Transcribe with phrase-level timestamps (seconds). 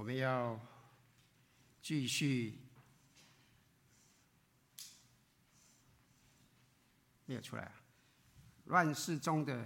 [0.00, 0.58] 我们要
[1.82, 2.58] 继续，
[7.26, 7.82] 没有出来啊！
[8.64, 9.62] 乱世中的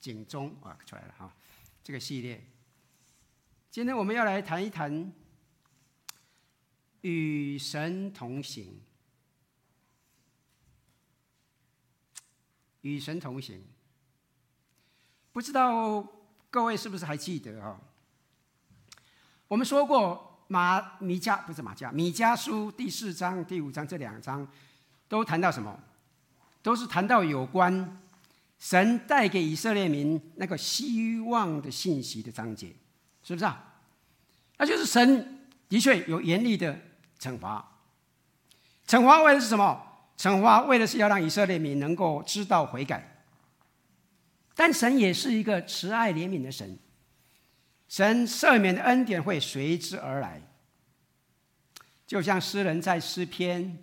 [0.00, 1.36] 警钟啊，出来了哈！
[1.84, 2.42] 这个系列，
[3.70, 5.12] 今天我们要来谈一谈
[7.02, 8.80] 与神同行。
[12.80, 13.62] 与神同行，
[15.30, 16.02] 不知道
[16.48, 17.78] 各位是不是还记得啊？
[19.48, 24.46] 我们说过马米迦不是马迦米迦书第四章、第五章这两章
[25.08, 25.74] 都谈到什么？
[26.62, 27.98] 都是谈到有关
[28.58, 32.74] 神带给以色列民那个希望的信息的章节，
[33.22, 33.64] 是不是啊？
[34.58, 36.78] 那就是神的确有严厉的
[37.18, 37.66] 惩罚，
[38.86, 39.82] 惩罚为的是什么？
[40.18, 43.22] 惩罚为的是要让以色列民能够知道悔改，
[44.54, 46.76] 但神也是一个慈爱怜悯的神，
[47.88, 50.40] 神赦免的恩典会随之而来，
[52.06, 53.78] 就像诗人在诗篇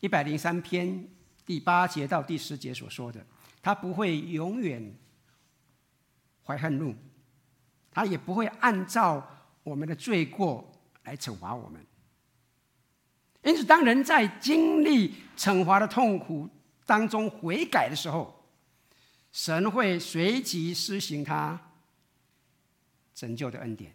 [0.00, 1.08] 一百零三篇
[1.46, 3.24] 第八节到第十节所说的，
[3.62, 4.94] 他不会永远
[6.44, 6.94] 怀恨怒，
[7.90, 9.26] 他也不会按照
[9.62, 10.70] 我们的罪过
[11.04, 11.84] 来惩罚我们。
[13.42, 16.48] 因此，当人在经历惩罚的痛苦
[16.84, 18.46] 当中悔改的时候，
[19.32, 21.71] 神会随即施行他
[23.22, 23.92] 拯救的恩典，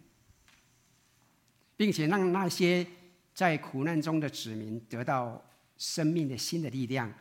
[1.76, 2.86] 并且让那些
[3.34, 5.44] 在苦难中的子民得到
[5.76, 7.12] 生命的新的力量，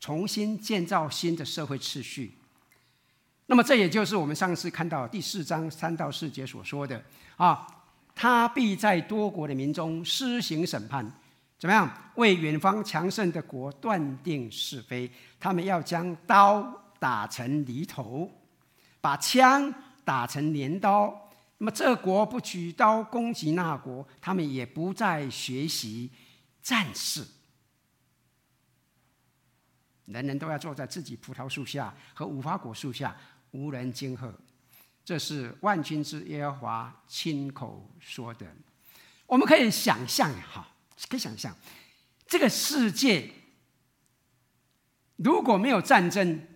[0.00, 2.38] 重新建造新的社会秩序。
[3.44, 7.04] 那么，这也就是我们上次看到第四章三到四节所说的
[7.36, 7.66] 啊。
[8.14, 11.04] 他必在多国的民中施行审判，
[11.58, 12.12] 怎么样？
[12.14, 15.10] 为远方强盛的国断定是非。
[15.38, 16.62] 他们要将刀
[16.98, 18.30] 打成犁头，
[19.02, 19.70] 把枪
[20.04, 21.30] 打成镰刀。
[21.58, 26.10] 那么这国不举刀攻击那国，他们也不再学习
[26.62, 27.26] 战事。
[30.06, 33.16] 人人都要坐在自己葡萄树下和无花果树下，
[33.52, 34.30] 无人惊吓。
[35.04, 38.46] 这是万军之耶和华亲口说的，
[39.26, 40.66] 我们可以想象哈，
[41.08, 41.54] 可以想象，
[42.26, 43.30] 这个世界
[45.16, 46.46] 如果没有战争，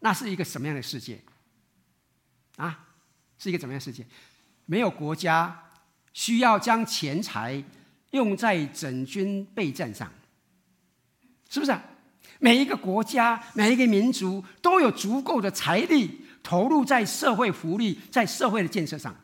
[0.00, 1.20] 那是一个什么样的世界？
[2.56, 2.86] 啊，
[3.38, 4.04] 是一个怎么样世界？
[4.66, 5.70] 没有国家
[6.12, 7.62] 需要将钱财
[8.10, 10.10] 用在整军备战上，
[11.48, 11.76] 是不是？
[12.38, 16.20] 每一个国家、每一个民族都有足够的财力。
[16.44, 19.16] 投入在社会福利、在社会的建设上，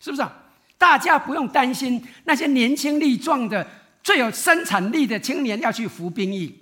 [0.00, 0.42] 是不是啊？
[0.76, 3.64] 大家不用担心那些年轻力壮的、
[4.02, 6.52] 最有生产力的青年要去服兵役，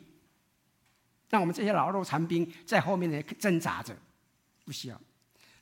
[1.30, 3.96] 让我们这些老弱残兵在后面挣扎着，
[4.66, 5.00] 不需要。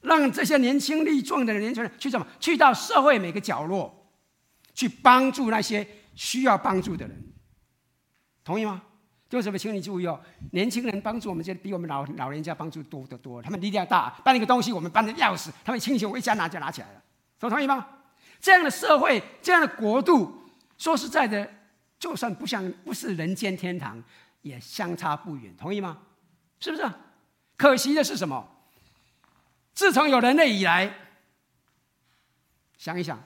[0.05, 2.27] 让这些年轻力壮的年轻人去什么？
[2.39, 4.07] 去到社会每个角落，
[4.73, 7.33] 去帮助那些需要帮助的人，
[8.45, 8.83] 同意吗？
[9.31, 9.59] 为什么？
[9.59, 10.21] 请你注意哦，
[10.53, 13.43] 年轻人帮助我们，这比我们老老人家帮助多得多。
[13.43, 17.03] 他们力量大，搬一个东西，我们搬的钥匙，他们轻轻我一下拿就拿起来了。
[17.41, 17.85] 说同意吗？
[18.41, 20.45] 这样的社会，这样的国度，
[20.79, 21.51] 说实在的，
[21.99, 24.01] 就算不像不是人间天堂，
[24.43, 25.53] 也相差不远。
[25.57, 25.99] 同意吗？
[26.61, 26.89] 是不是？
[27.57, 28.49] 可惜的是什么？
[29.75, 30.95] 自从有人类以来，
[32.79, 33.23] 想一想，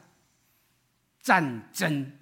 [1.20, 2.19] 战争、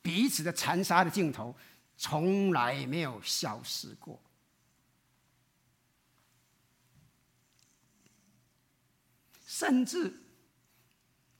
[0.00, 1.54] 彼此的残杀的镜头。
[1.96, 4.20] 从来没有消失过，
[9.46, 10.12] 甚至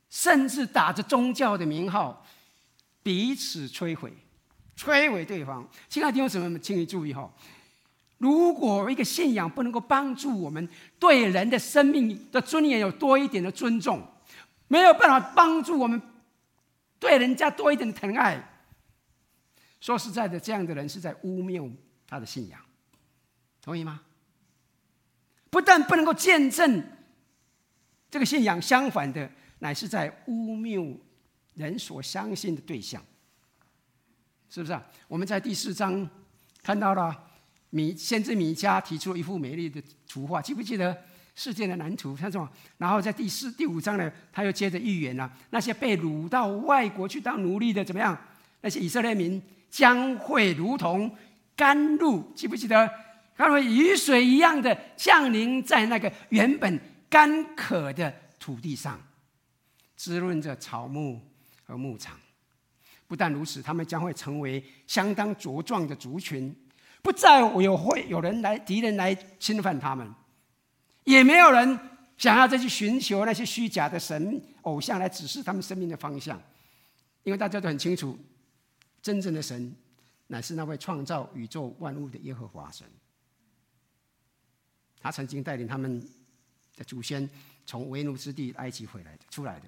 [0.09, 2.25] 甚至打着宗教的名号，
[3.03, 4.17] 彼此摧毁，
[4.77, 5.69] 摧毁对方。
[5.89, 7.29] 亲爱的弟兄姊妹们，请你注意哈，
[8.19, 14.03] 如果一个信仰不能够帮助我们对人的生命的尊严有多一点的尊重，
[14.69, 16.01] 没有办法帮助我们
[16.99, 18.51] 对人家多一点疼爱。
[19.81, 21.71] 说实在的，这样的人是在污蔑
[22.07, 22.59] 他的信仰，
[23.61, 24.01] 同意吗？
[25.51, 26.83] 不但不能够见证
[28.11, 30.97] 这个信仰，相反的，乃是在污蔑
[31.55, 33.05] 人所相信的对象，
[34.49, 34.83] 是不是啊？
[35.07, 36.09] 我们在第四章
[36.63, 37.31] 看到了
[37.75, 40.97] 米先知米迦提出了一幅美丽的图画，记不记得
[41.35, 42.17] 世界的蓝图？
[42.17, 42.49] 他说，
[42.79, 48.17] 然后在第四、第五章呢，他又接着预言了那些被掳到外国去当奴隶的怎么样？
[48.61, 49.43] 那些以色列民。
[49.75, 51.13] 将会如同
[51.57, 52.89] 甘露，记不记得？
[53.37, 56.81] 它会雨水一样的降临在那个原本
[57.11, 58.97] 干渴的土地上，
[59.97, 61.21] 滋润着草木
[61.65, 62.17] 和牧场。
[63.09, 66.55] 不但如此，他们将会成为相当茁壮的族群，
[67.05, 70.11] 不再有会有人来敌人来侵犯他们，
[71.05, 71.79] 也没有人
[72.17, 76.41] 想要再去寻求那些虚假的神偶像来指示他们生命的方向，
[77.23, 78.19] 因为大家都很清楚，
[79.03, 79.77] 真正的神
[80.29, 82.87] 乃是那位创造宇宙万物的耶和华神。
[84.99, 86.01] 他曾经带领他们
[86.75, 87.29] 的祖先
[87.67, 89.67] 从为奴之地埃及回来的出来的。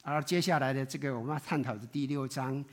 [0.00, 2.64] 而接下来的这个我们要探讨的第六章，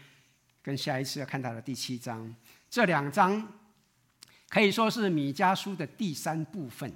[0.61, 2.33] 跟下一次要看到的第七章，
[2.69, 3.45] 这两章
[4.55, 6.89] 可以说是米迦书的第三部分。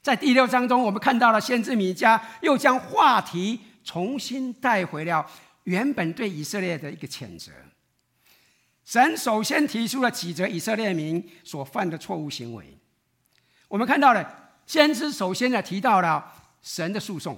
[0.00, 5.28] 在第六章中，我们看到了先知米迦又将话题重新带回了
[5.64, 7.50] 原本对以色列的一个谴责。
[8.84, 12.78] 神首先提出了几则以色列民所犯的错误行为。
[13.66, 16.32] 我们看到了先知首先呢提到了
[16.62, 17.36] 神的诉讼。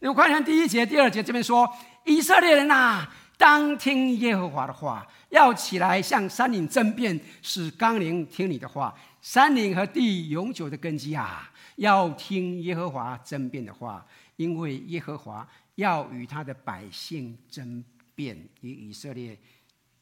[0.00, 1.66] 如果看第一节、第二节这边说
[2.04, 8.94] ：“以色列人呐，当听耶和华的话，要起来向山岭争辩，使冈陵听你的话。
[9.20, 14.06] 山岭和地永久的根基啊！”要听耶和华争辩的话，
[14.36, 17.84] 因为耶和华要与他的百姓争
[18.14, 19.38] 辩，与以色列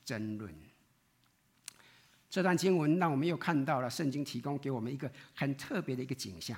[0.05, 0.55] 争论。
[2.31, 6.57] 这段经文让我们又看到了圣经提供给我们一个很特别的一个景象，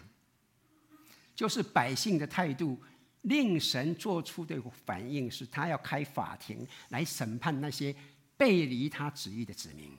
[1.35, 2.79] 就是百姓的态度
[3.27, 7.95] 令神做出的反应，是他要开法庭来审判那些
[8.37, 9.91] 背离他旨意的子民。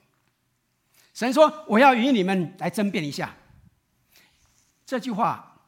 [1.14, 3.36] 神说：“我要与你们来争辩一下。”
[4.86, 5.60] 这句话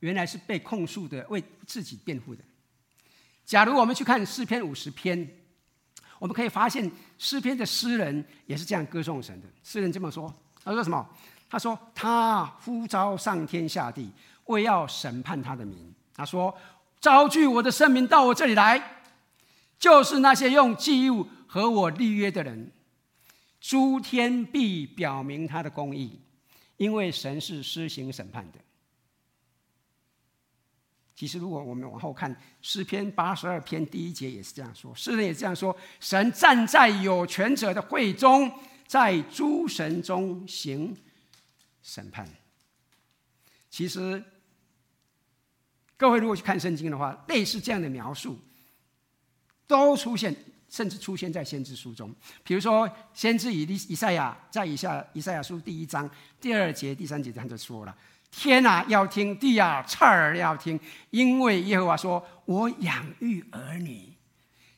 [0.00, 2.42] 原来是被控诉的，为自己辩护的。
[3.44, 5.28] 假如我们去看诗篇五十篇，
[6.18, 9.46] 我们可以发现诗篇的诗人也是这样歌颂神的。
[9.62, 10.34] 诗人这么说
[10.64, 11.08] ：“他说什么？
[11.48, 14.10] 他说他呼召上天下地，
[14.46, 15.94] 为要审判他的民。
[16.12, 16.52] 他说：
[17.00, 19.02] 招聚我的圣民到我这里来，
[19.78, 22.72] 就是那些用祭物和我立约的人。
[23.60, 26.20] 诸天必表明他的公义。”
[26.78, 28.58] 因为神是施行审判的。
[31.16, 38.48] 其实，如果我们往后看诗篇八十二篇第一节，也是这样说，诗人也这样说：神站在有权者的会中，
[38.86, 40.96] 在诸神中行
[41.82, 42.28] 审判。
[43.68, 44.22] 其实，
[45.98, 48.38] 各位如果去看圣经的话，类似这样的描述
[49.66, 50.34] 都出现。
[50.70, 52.14] 甚至出现在先知书中，
[52.44, 56.06] 比如说先知以利以赛亚在以下以赛亚书第一章
[56.38, 57.96] 第二节、第三节他就说了
[58.30, 60.78] ：“天啊，要听；地啊，侧耳要听。
[61.08, 64.12] 因为耶和华说：我养育儿女，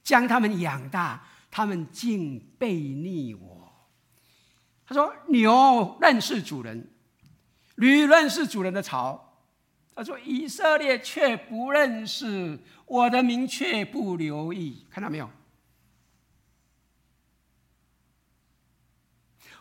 [0.04, 3.72] 将他们养大，他们竟背逆我。”
[4.86, 6.88] 他说：“牛认识主人，
[7.74, 9.29] 驴认识主人的槽。
[9.94, 14.86] 他说：以色列却不认识，我的民却不留意。
[14.90, 15.30] 看到没有？”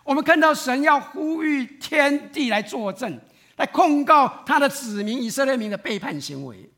[0.06, 3.20] 我们看到神要呼吁天地来作证，
[3.58, 6.70] 来控告他的子民以色列民的背叛行为。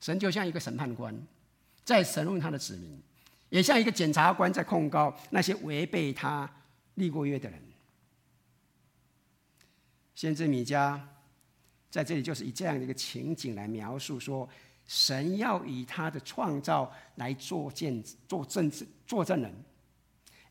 [0.00, 1.14] 神就像一个审判官，
[1.82, 3.02] 在审问他的子民，
[3.48, 6.48] 也像一个检察官在控告那些违背他
[6.94, 7.69] 立过约的人。
[10.20, 11.00] 先知米迦
[11.88, 14.46] 在这里就是以这样的一个情景来描述说，
[14.84, 18.70] 神要以他的创造来做见、做证、
[19.06, 19.50] 作证人。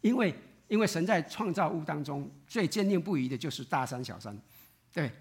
[0.01, 0.33] 因为，
[0.69, 4.35] 因为神在创造物当中最坚定不移的就是大山、小山，
[4.91, 5.11] 对，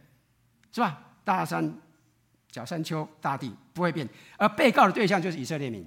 [0.73, 0.99] 是吧？
[1.25, 1.71] 大山、
[2.51, 5.87] 小山丘、大地不会变，而被告的对象就是以色列民。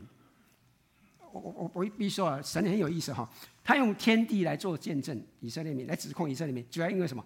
[1.32, 3.27] 我我我必须说啊，神很有意思哈，
[3.63, 7.25] 他用天地来做见证，以色列民来指控以色列民，主要因为什么？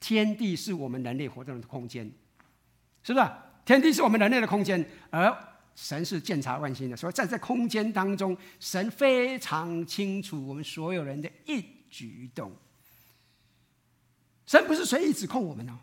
[0.00, 2.10] 天地是我们人类活动的空间，
[3.02, 3.26] 是不是？
[3.64, 5.32] 天地是我们人类的空间，而
[5.76, 12.50] 神是鉴察万心的，所以站在空间当中，神非常清楚我们所有人的一举一动。
[14.46, 15.78] 神不是随意指控我们哦，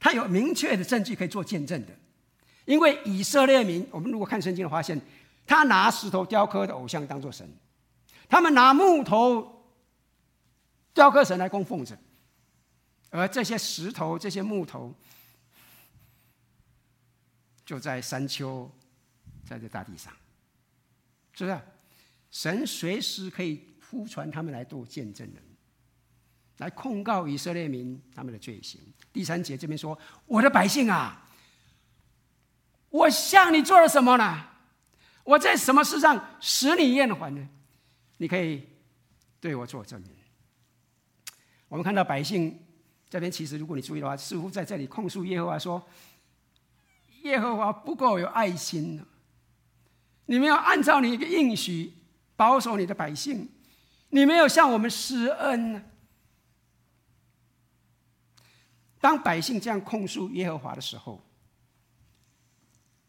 [0.00, 1.92] 他有明确的证据可以做见证的。
[2.64, 5.00] 因为以色列民，我们如果看圣经发现，
[5.46, 7.48] 他拿石头雕刻的偶像当做神，
[8.28, 9.62] 他们拿木头
[10.92, 11.96] 雕刻神来供奉着，
[13.10, 14.94] 而这些石头、这些木头，
[17.64, 18.70] 就在山丘。
[19.48, 20.12] 在这大地上，
[21.32, 21.60] 是不是？
[22.32, 25.40] 神随时可以呼传他们来做见证人，
[26.56, 28.80] 来控告以色列民他们的罪行。
[29.12, 29.96] 第三节这边说
[30.26, 31.30] ：“我的百姓啊，
[32.90, 34.48] 我向你做了什么呢？
[35.22, 37.48] 我在什么事上使你厌烦呢？
[38.16, 38.66] 你可以
[39.40, 40.10] 对我做证明。”
[41.70, 42.65] 我们看到百姓
[43.16, 45.82] 这边，其实如果你注意的话，似乎在这里控诉耶和华说
[47.24, 49.02] ：“耶和华不够有爱心。”
[50.26, 51.94] 你们要按照你的应许
[52.36, 53.48] 保守你的百姓，
[54.10, 55.82] 你没有向我们施恩。
[59.00, 61.24] 当百姓这样控诉耶和华的时候，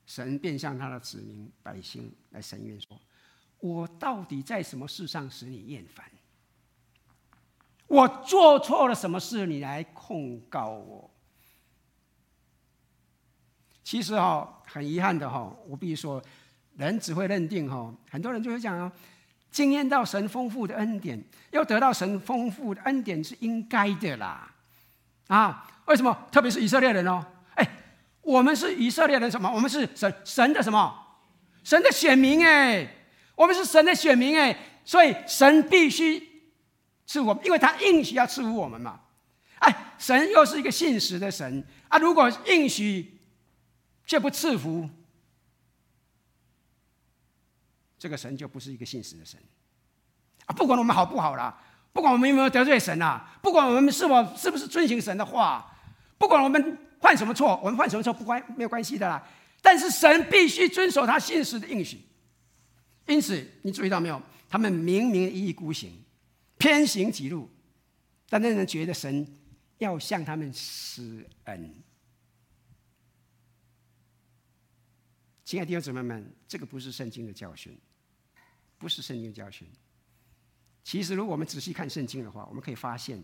[0.05, 2.97] 神便向他的子民百姓来申冤说
[3.59, 6.05] ：“我到底在什么事上使你厌烦？
[7.87, 11.09] 我做错了什么事，你来控告我？”
[13.83, 16.21] 其实哈，很遗憾的哈，我必须说，
[16.75, 18.91] 人只会认定哈，很多人就会讲哦，
[19.49, 24.51] 经验到神丰富的恩典，要得到神丰富的恩典是应该的啦，
[25.27, 25.63] 啊。
[25.85, 26.27] 为什么？
[26.29, 27.25] 特别是以色列人哦，
[27.55, 27.65] 哎，
[28.21, 29.49] 我们是以色列人，什么？
[29.49, 30.93] 我们是神神的什么？
[31.63, 32.85] 神的选民哎，
[33.35, 34.53] 我们是神的选民哎，
[34.83, 36.26] 所以神必须
[37.07, 38.99] 赐我们，因为他应许要赐福我们嘛。
[39.59, 43.19] 哎，神又是一个信实的神啊，如果应许
[44.05, 44.87] 却不赐福，
[47.97, 49.39] 这个神就不是一个信实的神
[50.45, 50.53] 啊。
[50.53, 51.59] 不管我们好不好啦，
[51.91, 55.73] 不管我们有没有得罪神啊，不管我们是否是不是遵行神的话。
[56.19, 59.25] 不管我们犯什么错，我们犯什么错不关没有关系的啦。
[59.61, 62.01] 但是神必须遵守他信实的应许。
[63.07, 64.21] 因此，你注意到没有？
[64.49, 65.91] 他们明明一意孤行，
[66.57, 67.49] 偏行己路，
[68.29, 69.27] 但那人觉得神
[69.77, 71.73] 要向他们施恩。
[75.45, 77.77] 亲爱的弟兄姊妹们，这个不是圣经的教训，
[78.77, 79.67] 不是圣经的教训。
[80.83, 83.21] 其实，如果我们仔细看圣经的话，我们可以发现，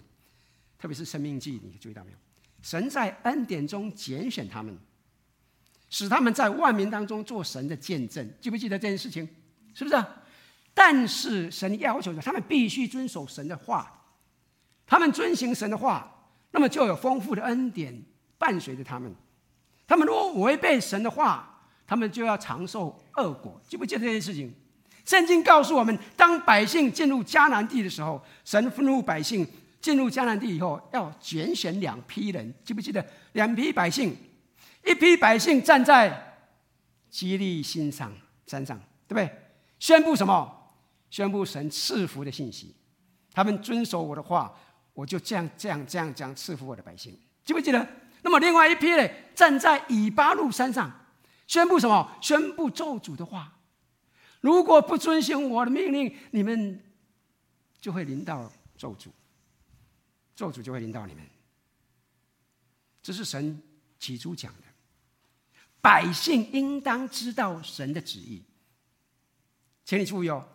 [0.77, 2.17] 特别是《生命记》，你注意到没有？
[2.61, 4.77] 神在恩典中拣选他们，
[5.89, 8.33] 使他们在万民当中做神的见证。
[8.39, 9.27] 记不记得这件事情？
[9.73, 9.95] 是不是？
[10.73, 14.05] 但是神要求的他们必须遵守神的话，
[14.85, 16.11] 他们遵行神的话，
[16.51, 17.93] 那么就有丰富的恩典
[18.37, 19.13] 伴随着他们。
[19.87, 23.61] 他们如果违背神的话，他们就要尝受恶果。
[23.67, 24.53] 记不记得这件事情？
[25.05, 29.47] 圣经告诉我们，当百姓进入迦南地的时候，神愤怒百姓。
[29.81, 33.05] 进入迦南地以后，要拣选两批人，记不记得？
[33.33, 34.15] 两批百姓，
[34.85, 36.47] 一批百姓站在
[37.09, 38.09] 基利心上
[38.47, 39.29] 山上，对不对？
[39.79, 40.62] 宣布什么？
[41.13, 42.75] 宣布神赐福的信息。
[43.31, 44.51] 他们遵守我的话，
[44.95, 47.15] 我就这样这样这样这样赐福我的百姓，
[47.45, 47.87] 记不记得？
[48.23, 50.91] 那么另外一批呢，站在以巴路山上，
[51.45, 52.17] 宣布什么？
[52.19, 53.59] 宣布咒诅的话。
[54.41, 56.83] 如果不遵行我的命令，你们
[57.79, 59.09] 就会临到咒诅。
[60.35, 61.23] 咒诅就会临到你们，
[63.03, 63.61] 这是神
[63.99, 64.63] 起初讲的。
[65.79, 68.43] 百姓应当知道神的旨意，
[69.85, 70.47] 请你注意哦，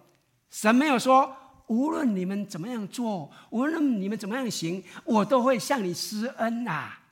[0.50, 1.36] 神没有说
[1.66, 7.02] 无论你们怎么样做，无论你们怎么样行，我都会向你施恩呐、啊。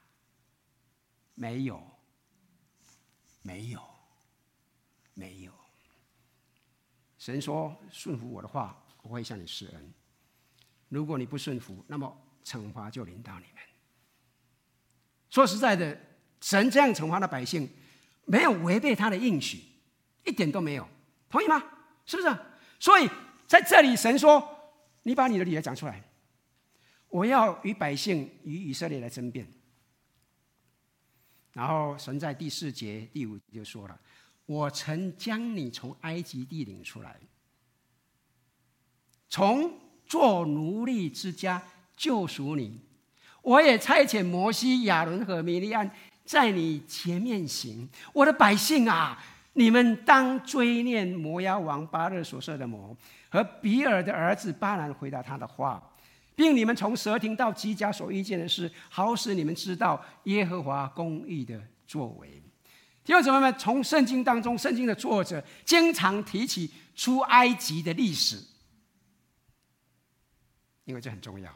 [1.35, 1.83] 没有，
[3.43, 3.81] 没有，
[5.15, 5.53] 没有。
[7.19, 9.93] 神说顺服我的话，我会向你施恩。
[10.89, 12.23] 如果你不顺服，那么。
[12.47, 13.63] 惩罚就临到你们。
[15.31, 16.01] 说实在的，
[16.41, 17.69] 神这样惩罚的百姓，
[18.25, 19.65] 没有违背他的应许，
[20.25, 20.89] 一点都没有，
[21.29, 21.61] 同意吗？
[22.05, 22.39] 是不是？
[22.79, 23.11] 所以
[23.47, 24.47] 在这里，神说
[25.05, 26.03] ：“你把你的理由讲出来，
[27.09, 29.47] 我要与百姓与以色列来争辩。”
[31.53, 34.01] 然后神在第四节、第五节就说了
[34.47, 37.19] ：“我曾将你从埃及地领出来，
[39.29, 41.63] 从做奴隶之家。”
[41.97, 42.79] 救赎你，
[43.41, 45.91] 我也差遣摩西、亚伦和米利暗
[46.27, 47.89] 在你前面行。
[48.13, 49.19] 我的百姓啊，
[49.59, 52.95] 你们当追念摩押王巴勒所设的魔，
[53.31, 55.83] 和比尔的儿子巴兰回答他的话，
[56.35, 62.29] 并你们从蛇亭到吉甲所遇见的事，好使你们知道耶和华公义的作为。
[63.03, 68.39] 弟兄姊妹们，从圣经当中，圣经的作者经常提起出埃及的历史，
[70.85, 71.51] 因为这很重要。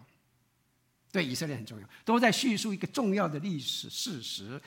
[1.12, 4.62] 对以色列很重要，都在叙述一个重要的历史事实：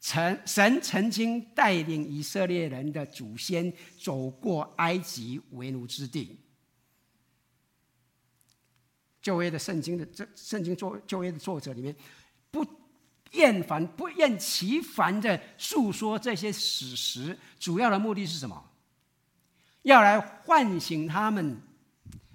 [0.00, 6.40] 曾神曾经带领以色列人的祖先走过埃及为奴之地。
[9.20, 11.94] 旧约的圣经的这圣经作旧约的作者里面，
[12.50, 12.66] 不
[13.32, 18.70] 厌烦不厌其烦的述说这些史实，主要的目的是什么？
[19.82, 21.60] 要来唤醒他们，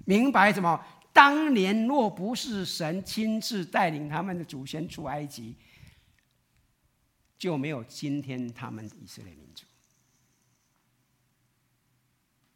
[0.05, 0.79] 明白什么？
[1.11, 5.55] 当年若不是神亲自带领他们的祖先出埃及，
[7.37, 9.65] 就没有今天他们以色列民族。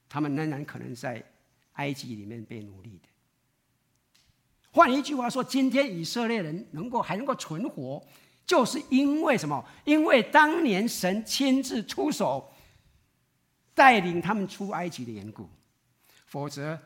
[0.08, 1.24] 他们仍然可能在
[1.74, 3.10] 埃及里面被奴隶的。
[4.72, 8.04] 换一句话说，今天以色列人能够还能够存活，
[8.46, 9.64] 就是因为什么？
[9.86, 12.54] 因为当年神亲自出手
[13.74, 15.50] 带领他们出埃及的缘故，
[16.26, 16.80] 否则。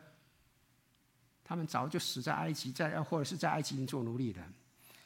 [1.46, 4.42] 他们早就死在埃及，在或者是在埃及做奴隶的，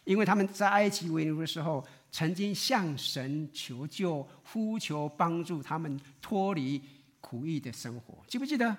[0.04, 6.80] 因为他们在埃及为奴的时候，曾经向神求救，呼求帮助他们脱离
[7.20, 8.24] 苦役的生活。
[8.26, 8.76] 记不记得？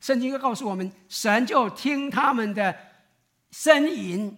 [0.00, 2.76] 圣经告诉我们，神就听他们的
[3.52, 4.36] 呻吟，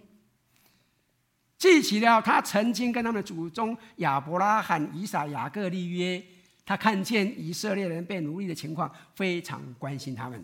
[1.58, 6.22] 记起了他曾经跟他们的祖宗亚伯拉罕、以撒、雅各立约。
[6.64, 10.42] 他看见以色列人被奴役的情况，非常关心他们。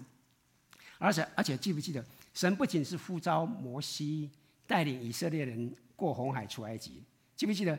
[0.99, 2.04] 而且，而且记不记得，
[2.35, 4.28] 神不仅是呼召摩西
[4.66, 7.02] 带领以色列人过红海出埃及，
[7.37, 7.78] 记不记得？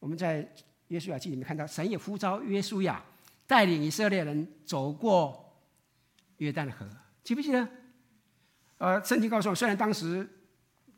[0.00, 0.46] 我们在
[0.88, 3.02] 约书亚记里面看到，神也呼召约书亚
[3.46, 5.62] 带领以色列人走过
[6.38, 6.86] 约旦河，
[7.22, 7.66] 记不记得？
[8.78, 10.28] 呃，圣经告诉我，虽然当时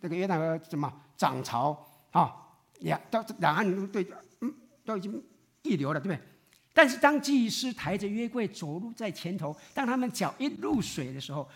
[0.00, 2.35] 这个约旦河怎么涨潮啊，
[2.80, 4.04] 两到两岸都对，
[4.40, 4.52] 嗯，
[4.85, 5.23] 都已经
[5.62, 6.21] 溢流了，对不对？
[6.73, 11.49] 但是当祭司抬着约柜走路在前头，当他们脚一入水的时候，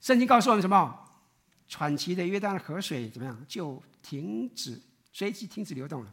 [0.00, 1.00] 圣经告诉我们什么？
[1.66, 3.44] 喘息的约旦河水怎么样？
[3.48, 4.80] 就停止，
[5.14, 6.12] 随即停止流动了，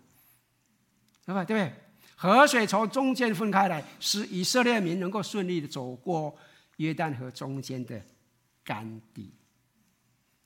[1.25, 1.43] 对吧？
[1.43, 1.74] 对不对？
[2.15, 6.38] 河水从中间分开来，使以色列民能够顺利的走过
[6.77, 8.00] 约旦河中间的
[8.63, 9.34] 干地。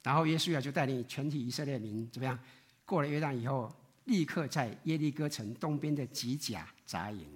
[0.02, 2.40] 然后约书亚就带领全体以色列民怎么样？
[2.86, 7.28] 过了约旦以后，立刻在耶利哥城东边的吉甲扎营。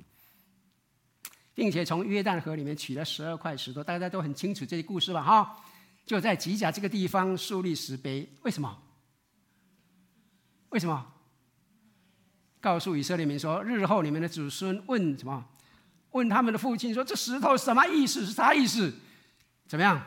[1.53, 5.21] 并且从约旦河里面取了十二块石头，大家都很清楚这些故事吧？
[5.21, 5.61] 哈，
[6.05, 8.25] 就在吉甲这个地方树立石碑。
[8.43, 8.81] 为什么？
[10.69, 11.13] 为什么？
[12.61, 15.47] 告诉以色列民说，日后你们的子孙问什么？
[16.11, 18.25] 问他们的父亲说：“这石头什么意思？
[18.25, 18.93] 是啥意思？”
[19.67, 20.01] 怎么样？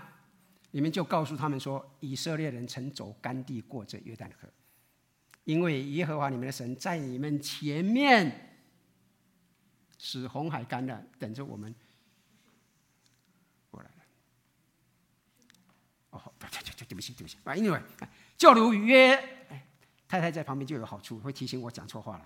[0.72, 4.48] 你们就告诉他们说：“以色列人曾走干地过这约旦河，
[5.44, 8.48] 因为耶和华你们的神在你们前面。”
[10.04, 11.72] 使红海干了，等着我们
[13.70, 13.94] 过来了。
[16.10, 17.38] 哦，对对对，对不起，对不起。
[17.44, 17.80] 啊，因为
[18.36, 19.41] 就如约，
[20.12, 22.24] 太太在旁边就有好处，会提醒我讲错话了。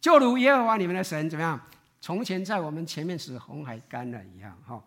[0.00, 1.60] 就如耶和华你们的神怎么样？
[2.00, 4.82] 从前在我们前面使红海干了一样，哈，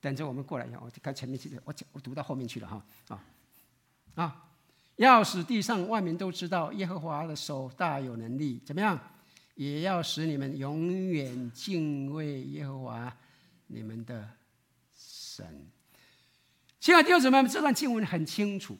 [0.00, 0.80] 等着我们过来一样。
[0.80, 3.24] 我看前面去的，我讲我读到后面去了，哈啊
[4.14, 4.44] 啊！
[4.94, 8.96] 要使地上万民都知道耶和华的手大有能力，怎么样？
[9.56, 13.12] 也要使你们永远敬畏耶和华
[13.66, 14.30] 你们的
[14.96, 15.66] 神。
[16.78, 18.78] 亲爱的弟兄姊妹们，这段经文很清楚，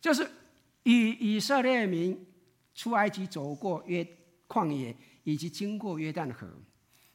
[0.00, 0.28] 就是
[0.84, 2.26] 与以色列民
[2.74, 4.06] 出埃及走过约
[4.48, 6.48] 旷野，以及经过约旦河，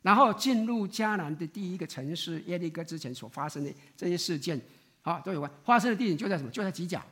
[0.01, 4.59] 然后进入迦南的第一个城市耶利哥之前所发生的这些事件，
[5.01, 5.51] 啊，都有关。
[5.63, 6.51] 发生的地点就在什么？
[6.51, 7.03] 就在吉甲。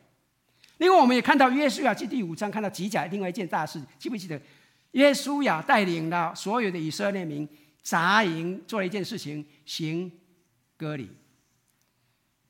[0.77, 4.39] 另外，我们也看到约书亚记第五章看到吉甲另外一件大事，记不记得？
[4.91, 7.47] 约书亚带领了所有的以色列民
[7.81, 10.11] 扎营，做了一件事情，行
[10.77, 11.09] 割礼，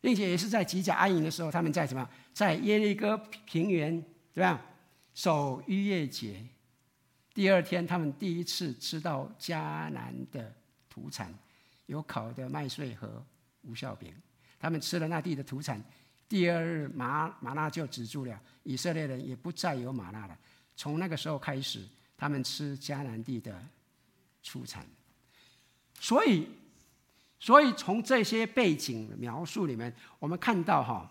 [0.02, 2.10] 并且也是在吉甲安营的时候，他们在什么？
[2.34, 3.16] 在耶利哥
[3.46, 4.60] 平原怎么样
[5.14, 6.44] 守逾越节？
[7.34, 10.54] 第二天，他们第一次吃到迦南的
[10.90, 11.34] 土产，
[11.86, 13.24] 有烤的麦穗和
[13.62, 14.14] 无酵饼。
[14.60, 15.84] 他们吃了那地的土产。
[16.28, 20.38] 第二日，玛玛纳就止住了，以色列人也不再有玛纳了。
[20.76, 23.64] 从那个时候开始，他们吃迦南地的
[24.42, 24.86] 出产。
[26.00, 26.48] 所以，
[27.40, 31.08] 所以从这些背景描述里面，我们看到哈，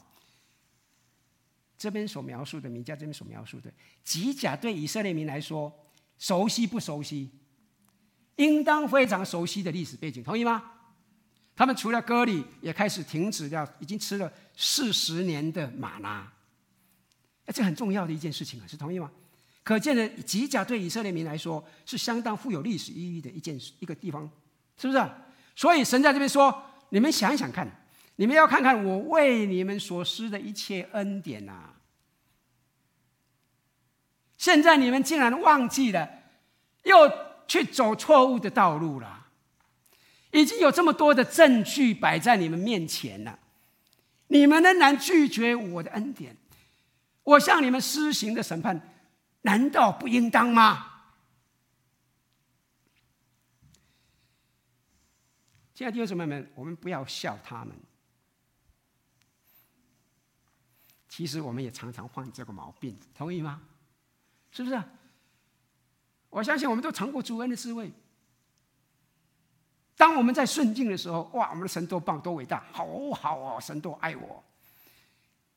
[1.82, 3.68] 这边所描述的米迦这边所描述的
[4.04, 5.72] 吉甲，对以色列民来说
[6.16, 7.28] 熟悉不熟悉？
[8.36, 10.62] 应当非常熟悉的历史背景，同意吗？
[11.56, 16.32] 他们除了割礼，也开始停止掉，已经吃了四十年的玛拉，
[17.48, 19.10] 这很重要的一件事情啊，是同意吗？
[19.64, 24.30] 可见的吉甲对以色列民来说是相当富有历史意义的一件一个地方，
[24.76, 25.04] 是不是？
[25.56, 27.68] 所以神在这边说：“你们想一想看，
[28.16, 31.74] 你们要看看我为你们所施的一切恩典呐。
[34.36, 36.08] 现在你们竟然忘记了，
[36.82, 36.94] 又
[37.46, 39.20] 去走错误的道路了。”
[40.34, 43.38] 已经有这么多的证据摆在你们面前了，
[44.28, 46.34] 你们仍然拒绝我的恩典，
[47.22, 48.80] 我向你们施行的审判，
[49.42, 50.86] 难道不应当吗？
[55.74, 57.76] 亲爱的弟兄姊妹们，我们不要笑他们。
[61.12, 63.60] 其实我们也常常犯这个毛病，同意吗？
[64.50, 64.82] 是不是？
[66.30, 67.92] 我相信我们都尝过主恩的滋味。
[69.94, 74.42] 当我们在顺境的时候，哇，我们的神多棒，多伟大，好好哦，神多爱我。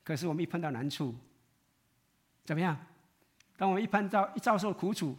[0.03, 1.15] 可是我们一碰到难处，
[2.43, 2.77] 怎么样？
[3.55, 5.17] 当我们一碰到一遭受苦楚，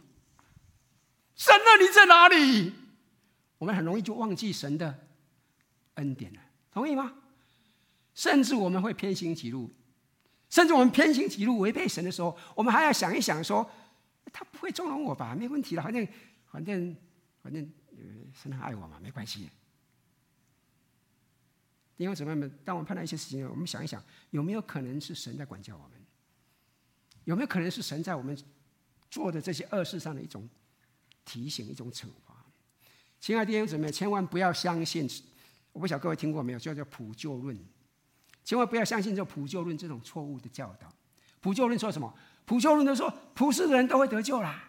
[1.35, 2.75] 神啊，你在哪里？
[3.57, 5.07] 我们很容易就忘记神的
[5.95, 6.39] 恩典了，
[6.71, 7.11] 同意吗？
[8.13, 9.71] 甚至我们会偏行己路，
[10.49, 13.69] 甚至我们偏行己路违背神的时候，我们还要想一想说，
[14.31, 15.35] 他不会纵容我吧？
[15.35, 16.07] 没问题了，反正
[16.51, 16.95] 反正
[17.41, 17.69] 反正，
[18.33, 19.49] 神很爱我嘛，没关系。
[21.97, 25.99] 因为姊妹们，当我们碰到一些事情，我们想一想，有没有可能是神在管教我们？
[27.25, 28.37] 有没有可能是神在我们
[29.09, 30.47] 做的这些恶事上的一种
[31.25, 32.45] 提醒、一种惩罚？
[33.19, 35.09] 亲爱的弟兄姊妹，千万不要相信，
[35.73, 37.57] 我不晓得各位听过没有，叫做普救论。
[38.47, 40.87] 千万不要相信这普救论这种错误的教导。
[41.41, 42.13] 普救论说什么？
[42.45, 44.63] 普救论都说普世的人都会得救啦。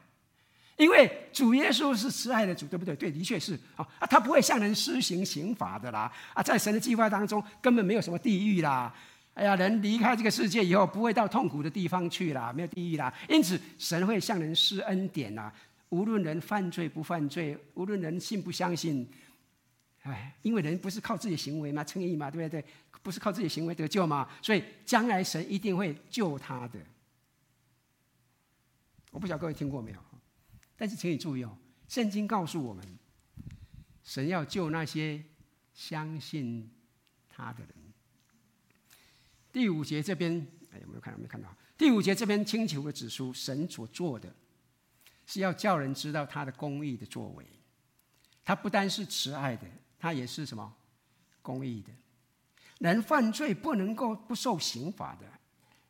[0.77, 2.97] 因为主耶稣是慈爱的主，对不对？
[2.97, 3.87] 对，的确是啊。
[4.11, 6.11] 他不会向人施行刑罚的啦。
[6.35, 8.93] 啊，在神的计划当中，根本没有什么地狱啦。
[9.35, 13.15] 哎呀，人离开这个世界以后，不会到痛苦的地方去啦，没有地狱啦。
[13.29, 15.53] 因此，神会向人施恩典呐。
[15.91, 19.09] 无论人犯罪不犯罪，无论人信不相信，
[20.11, 22.65] 哎，因为人不是靠自己行为嘛，称义嘛，对不对？
[23.03, 26.79] 不是靠自己行为得救嘛，所以将来神一定会救他的。
[29.11, 29.99] 我不晓得各位听过没有？
[30.77, 31.57] 但是，请你注意哦，
[31.89, 32.85] 圣经告诉我们，
[34.05, 35.23] 神要救那些
[35.73, 36.71] 相信
[37.29, 37.69] 他的人。
[39.51, 41.19] 第五节这边，哎，有没有看到？
[41.19, 41.49] 没看到？
[41.77, 44.33] 第五节这边清楚的指出，神所做的，
[45.27, 47.47] 是要叫人知道他的公义的作为。
[48.45, 49.67] 他不单是慈爱的，
[49.99, 50.73] 他也是什么？
[51.43, 51.91] 公义的。
[52.79, 55.27] 人犯罪不能够不受刑罚的，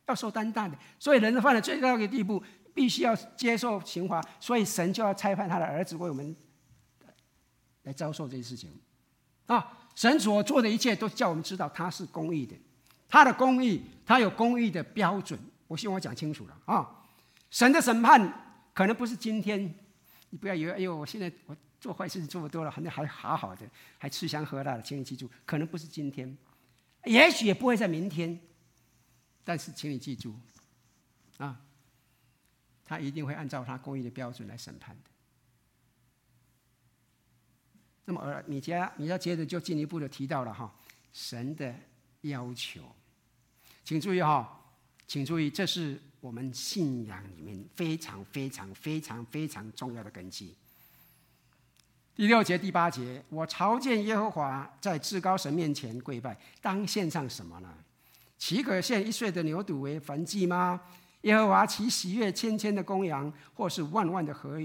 [0.07, 0.77] 要受担当的。
[0.97, 2.43] 所以，人犯了最高的地步。
[2.71, 6.33] 必须要接受刑罚，所以神就要差派他的儿子为我们
[7.83, 8.71] 来遭受这些事情
[9.47, 9.89] 啊！
[9.95, 12.55] 神所做的一切都叫我们知道他是公义的，
[13.09, 15.37] 他的公义，他有公义的标准。
[15.67, 17.03] 我希望我讲清楚了啊！
[17.49, 18.31] 神的审判
[18.73, 19.75] 可能不是今天，
[20.29, 24.81] 你不要以为哎呦，我现在我做坏事做多了，好像还好好的，还吃香喝辣的。
[24.81, 26.37] 请你记住，可能不是今天，
[27.05, 28.39] 也许也不会在明天，
[29.43, 30.35] 但是请你记住
[31.37, 31.59] 啊！
[32.83, 35.11] 他一定会按照他公义的标准来审判的。
[38.05, 40.73] 那么，而米迦，米迦接着就进一步的提到了哈，
[41.13, 41.73] 神的
[42.21, 42.83] 要求，
[43.85, 44.59] 请注意哈，
[45.07, 50.55] 请注意，这是我们信仰里面非常非常非常非常重要的根基。
[52.19, 57.73] 第六节、第八节，我朝见耶和华，在至高神面前跪拜，当献上什么呢？
[58.37, 60.81] 岂可献一岁的牛犊为燔祭吗？
[61.21, 64.59] 耶和华岂喜悦千千的公羊，或是万万的河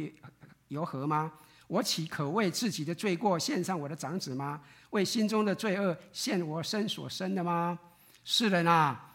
[0.66, 1.32] 油河吗？
[1.68, 4.60] 我岂可为自己的罪过献上我的长子吗？
[4.90, 7.78] 为心中的罪恶献我身所生的吗？
[8.24, 9.14] 世人啊，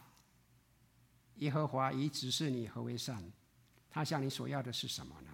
[1.40, 3.22] 耶和华已指示你何为善，
[3.90, 5.30] 他向你所要的是什么呢？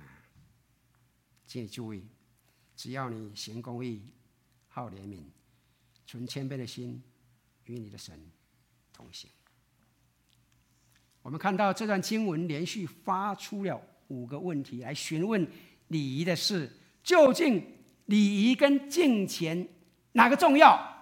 [1.46, 2.04] 请你注意，
[2.76, 4.14] 只要你行公义、
[4.68, 5.24] 好怜悯、
[6.06, 7.02] 存谦卑的心，
[7.66, 8.20] 与你的神
[8.92, 9.30] 同行。
[11.22, 15.48] 我们看到这段经文连续发出了五个问题来询问
[15.88, 16.70] 礼仪的事：
[17.04, 17.66] 究竟
[18.06, 19.68] 礼仪跟敬虔
[20.12, 20.94] 哪个重要？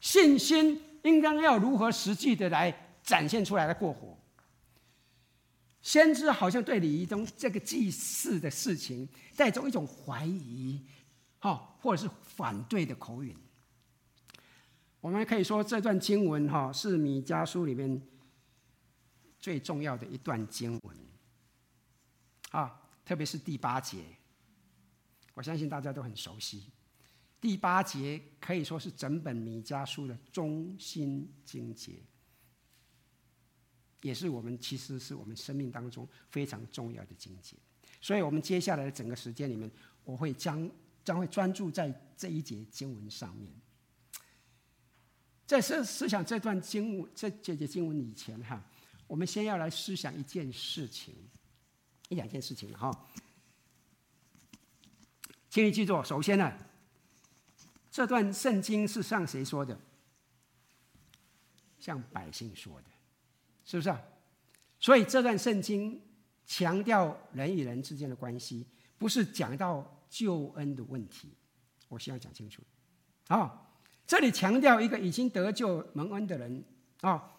[0.00, 4.19] 信心应当要如何实际的来展现出来的过活？
[5.82, 10.84] 先知好像对李仪中这个祭祀的事情带着一种怀疑，
[11.38, 13.34] 哈，或者是反对的口吻。
[15.00, 18.00] 我们可以说这段经文哈是米迦书里面
[19.38, 20.96] 最重要的一段经文
[22.50, 23.98] 啊，特别是第八节，
[25.32, 26.70] 我相信大家都很熟悉。
[27.40, 31.92] 第八节可以说是整本米迦书的中心经节，
[34.02, 37.56] 也是我们其实是我们生命当中非常重要的经节。
[38.00, 39.70] 所以，我们接下来的整个时间里面，
[40.04, 40.70] 我会将
[41.04, 43.52] 将会专注在这一节经文上面。
[45.46, 48.64] 在思思想这段经文、这这节经文以前，哈，
[49.06, 51.14] 我们先要来思想一件事情，
[52.08, 52.90] 一两件事情哈。
[55.50, 56.56] 请你记住，首先呢，
[57.90, 59.78] 这段圣经是向谁说的？
[61.80, 62.88] 向百姓说的，
[63.70, 64.02] 是不是啊？
[64.80, 66.02] 所以这段圣经
[66.44, 68.66] 强调人与人之间的关系，
[68.98, 71.28] 不是讲到救恩的问题。
[71.88, 72.60] 我希望讲清楚，
[73.28, 73.68] 啊。
[74.08, 76.64] 这里强调一个已经得救蒙恩的人
[77.02, 77.32] 啊，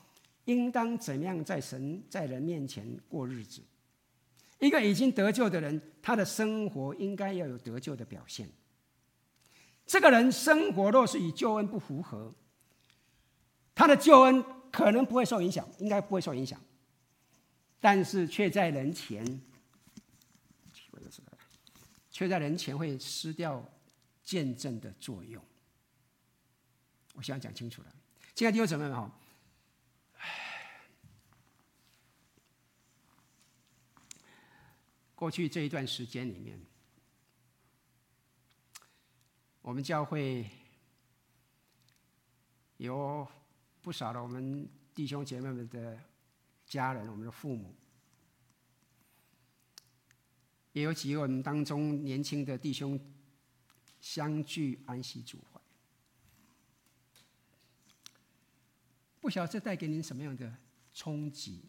[0.45, 3.61] 应当怎样在神在人面前过日子？
[4.59, 8.47] 一个已经得救的人，他的生活应该要有得救的表现。
[9.85, 12.33] 这个人生活若是与救恩不符合，
[13.75, 14.41] 他的救恩
[14.71, 16.59] 可能不会受影响，应该不会受影响，
[17.79, 19.41] 但是却在人前，
[22.09, 23.63] 却在人前会失掉
[24.23, 25.43] 见证的作用。
[27.13, 27.93] 我希望讲清楚了，
[28.33, 29.11] 亲爱的弟兄姊妹们哈，
[35.13, 36.59] 过去这一段时间里面。
[39.63, 40.49] 我们教会
[42.77, 43.27] 有
[43.81, 45.99] 不少的我们弟兄姐妹们的
[46.65, 47.75] 家人，我们的父母，
[50.73, 52.99] 也有几个我们当中年轻的弟兄
[53.99, 55.59] 相聚安息主怀。
[59.19, 60.55] 不晓得这带给您什么样的
[60.93, 61.65] 冲击？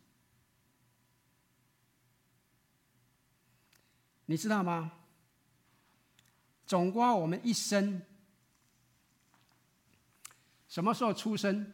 [4.26, 4.92] 你知道吗？
[6.66, 8.00] 总括我们一生，
[10.68, 11.70] 什么时候出生，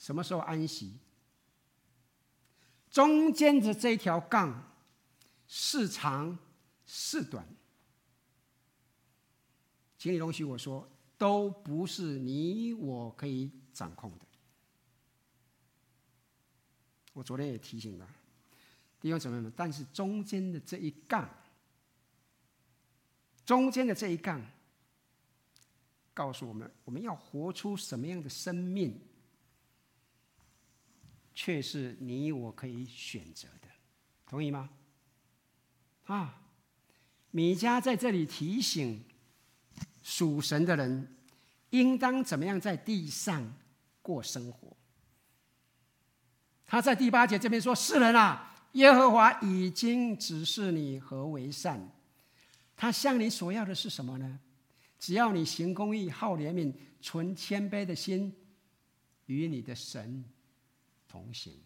[0.00, 0.94] 什么时候安息，
[2.90, 4.74] 中间的这条杠
[5.46, 6.38] 是长
[6.86, 7.46] 是短，
[9.98, 14.24] 请你容许我说，都不是你我可以掌控的。
[17.12, 18.08] 我昨天也提醒了
[19.00, 21.28] 弟兄姊妹们，但是中间的这一杠，
[23.44, 24.40] 中间的这一杠，
[26.14, 28.98] 告诉我们，我们要活出什么样的生命，
[31.42, 33.68] 却是你我可以选择的，
[34.26, 34.68] 同意吗？
[36.04, 36.38] 啊，
[37.30, 39.02] 米迦在这里提醒
[40.02, 41.16] 属神的人，
[41.70, 43.56] 应当怎么样在地上
[44.02, 44.76] 过生活。
[46.66, 51.90] 他在第八节这边说：“世人啊。”耶和华已经指示你何为善，
[52.76, 54.38] 他向你所要的是什么呢？
[54.98, 58.30] 只要你行公义、好怜悯、存谦卑的心，
[59.24, 60.22] 与你的神
[61.10, 61.60] 同行。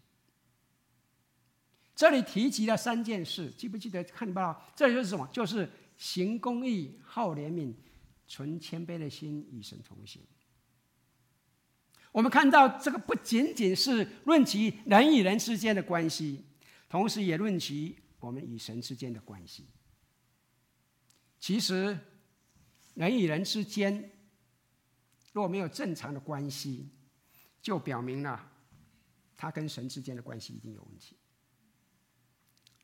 [1.95, 4.03] 这里提及了三件事，记不记得？
[4.03, 5.27] 看到这里就是什么？
[5.31, 7.73] 就是行公义、好怜悯、
[8.27, 10.21] 存谦卑的心，与神同行。
[12.11, 16.43] 我们看到这个不仅仅是论及人与人之间的关系。
[16.87, 19.67] 同时也论及我们与神之间的关系。
[21.39, 21.97] 其实，
[22.93, 24.11] 人与人之间
[25.33, 26.87] 若没有正常的关系，
[27.61, 28.51] 就表明了
[29.35, 31.15] 他跟神之间的关系一定有问题。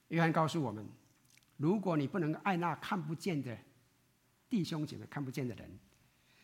[0.10, 0.86] 约翰告诉我们：
[1.58, 3.58] 如果你不能爱那看不见的
[4.50, 5.70] 弟兄姐妹、看不见的人，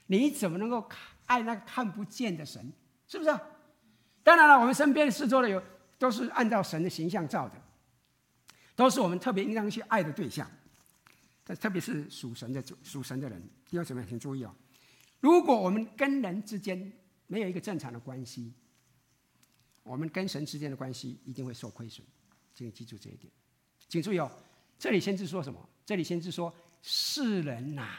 [0.05, 0.89] 你怎么能够
[1.25, 2.71] 爱那看不见的神？
[3.07, 3.29] 是不是？
[4.23, 5.61] 当然了，我们身边四周的有。
[5.99, 7.59] 都是按照神的形象造的，
[8.75, 10.47] 都是我们特别应当去爱的对象。
[11.43, 14.55] 但特别是属神的属神的人，弟兄姊妹请注意哦。
[15.19, 16.93] 如果我们跟人之间
[17.25, 18.53] 没有一个正常的关系，
[19.87, 22.05] 我们跟神之间的关系一定会受亏损。
[22.53, 23.31] 请你记住这一点。
[23.87, 24.29] 请注意哦，
[24.77, 25.69] 这里先知说什么？
[25.85, 27.97] 这里先知说世人呐、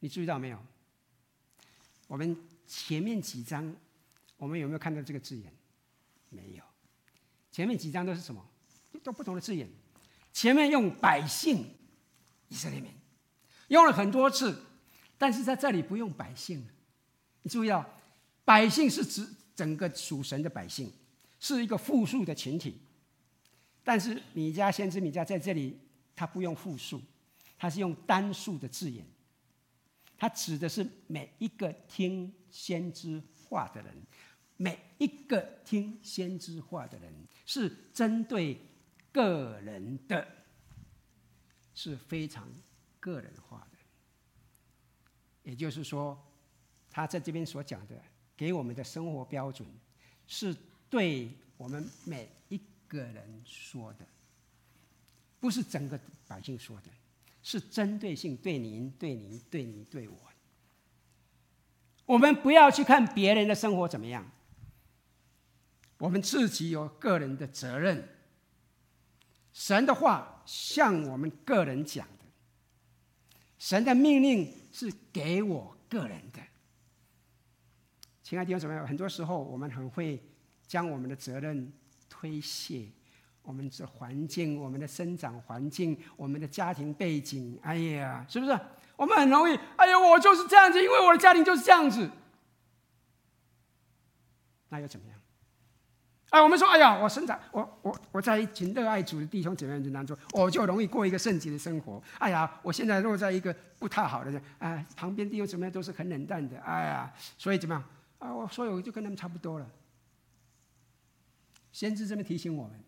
[0.00, 0.58] 你注意到没有？
[2.06, 3.76] 我们前面几章，
[4.38, 5.52] 我们有没有看到这个字眼？
[6.30, 6.64] 没有，
[7.50, 8.42] 前面几章都是什么？
[9.02, 9.68] 都不同的字眼。
[10.32, 11.74] 前面用百姓，
[12.48, 12.90] 以色列民，
[13.68, 14.64] 用了很多次，
[15.18, 16.66] 但是在这里不用百姓。
[17.42, 17.84] 你注意到，
[18.44, 20.88] 百姓是指整个属神的百姓，
[21.40, 22.80] 是一个复数的群体。
[23.82, 25.76] 但是米迦先知米迦在这里，
[26.14, 27.02] 他不用复数，
[27.58, 29.04] 他是用单数的字眼。
[30.16, 33.92] 他指的是每一个听先知话的人。
[34.56, 37.12] 每一个听先知话的人，
[37.44, 38.60] 是针对
[39.10, 40.24] 个人的，
[41.74, 42.48] 是非常
[43.00, 43.78] 个人化的。
[45.42, 46.16] 也就是说，
[46.88, 48.00] 他在这边所讲的，
[48.38, 49.68] 给我们的生活标准，
[50.28, 50.56] 是
[50.88, 54.06] 对我们每一个人说的，
[55.40, 56.90] 不是整个百姓说的，
[57.42, 60.16] 是针对性对您、对您、对您、对我。
[62.06, 64.30] 我们不要去看别人的生活怎么样。
[65.98, 68.08] 我们自己有个人的责任。
[69.52, 72.24] 神的话向我们个人讲的，
[73.58, 76.40] 神的命令是给我个人的。
[78.28, 80.22] 亲爱的弟兄姊妹，很多时候我们很会
[80.66, 81.72] 将我们的责任
[82.10, 82.86] 推卸，
[83.40, 88.52] 我们的环境、我们的生长环境、我们的家庭背景，哎呀，是不是？
[88.96, 92.10] 我们很容易，哎呀，我就是这样子，因为我的家庭就是这样子，
[94.68, 95.18] 那又怎么样？
[96.28, 102.02] 哎，我们说，哎呀，我生长，我我我在一群热爱主的弟兄姐妹当中，我就容易过一个圣洁的生活。
[102.18, 107.82] 哎呀，我现在落在一个不太好的人，哎，旁边弟兄姊妹都是很冷淡的，哎呀，所以怎么样？
[108.18, 109.70] 啊，我所以我就跟他们差不多了。
[111.72, 112.80] 先知这么提醒我们，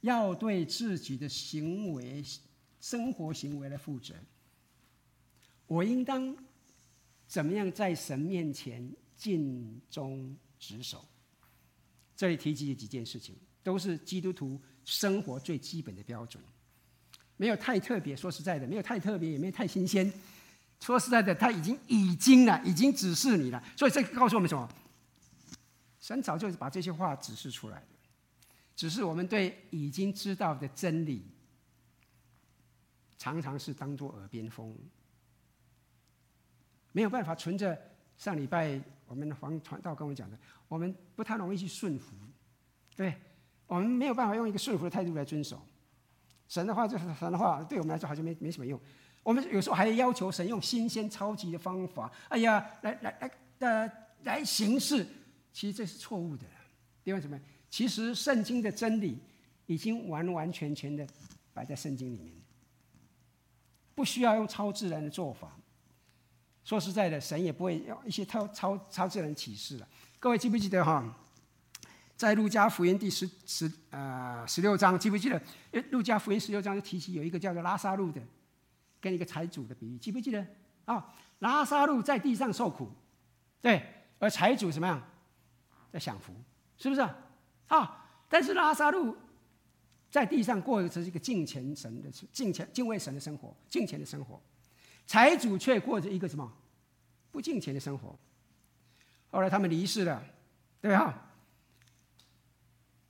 [0.00, 2.24] 要对自己的行为、
[2.80, 4.14] 生活行为来负责。
[5.66, 6.34] 我应当
[7.26, 11.04] 怎么样在神面前尽忠职守？
[12.16, 16.42] 这里提及几件事情，都是基督徒生活最基本的标准，
[17.36, 18.16] 没有太特别。
[18.16, 20.10] 说实在的，没有太特别，也没有太新鲜。
[20.80, 23.62] 说实在的，他已经已经了，已经指示你了。
[23.76, 24.68] 所以这告诉我们什么？
[25.98, 27.86] 神早就是把这些话指示出来的，
[28.76, 31.26] 只是我们对已经知道的真理，
[33.18, 34.76] 常常是当作耳边风，
[36.92, 37.76] 没有办法存着。
[38.16, 42.14] 上礼拜我们的黄传道跟我讲的，我们不太容易去顺服，
[42.94, 43.14] 对，
[43.66, 45.60] 我们没有办法用一个顺服的态度来遵守
[46.48, 48.80] 神的话，就是神的话，对我们来说好像没没什么用。
[49.26, 55.04] 我们有时候还要求神用新鲜、超级的方法，哎呀，来来来呃来行事，
[55.52, 56.46] 其实这是错误的。
[57.02, 57.36] 另外什么？
[57.68, 59.18] 其实圣经的真理
[59.66, 61.04] 已经完完全全的
[61.52, 62.34] 摆在圣经里面，
[63.96, 65.56] 不需要用超自然的做法。
[66.62, 69.88] 说实在的，神也不会用一些超超超自然启示了。
[70.20, 71.04] 各位记不记得哈？
[72.16, 75.42] 在路加福音第十十呃十六章，记不记得？
[75.90, 78.22] 路加福音十六章就提起有一个叫做拉撒路的。
[79.00, 80.46] 跟一个财主的比喻，记不记得
[80.84, 81.14] 啊？
[81.40, 82.90] 拉萨路在地上受苦，
[83.60, 83.82] 对，
[84.18, 85.02] 而财主怎么样，
[85.92, 86.32] 在享福，
[86.78, 87.00] 是不是
[87.68, 88.06] 啊？
[88.28, 89.16] 但是拉萨路
[90.10, 94.40] 在地上过的是一个敬虔神的、敬虔敬畏神的生活，敬虔的生活；
[95.06, 96.50] 财主却过着一个什么
[97.30, 98.18] 不敬虔的生活。
[99.30, 100.24] 后来他们离世了，
[100.80, 101.22] 对吧？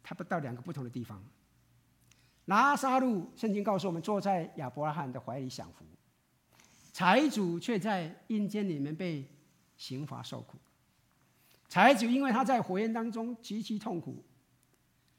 [0.02, 1.22] 他不到两个不同的地方。
[2.46, 5.84] 拉撒路，圣经告诉我们，坐在亚伯拉罕的怀里享福；
[6.92, 9.24] 财主却在阴间里面被
[9.76, 10.56] 刑罚受苦。
[11.68, 14.24] 财主因为他在火焰当中极其痛苦，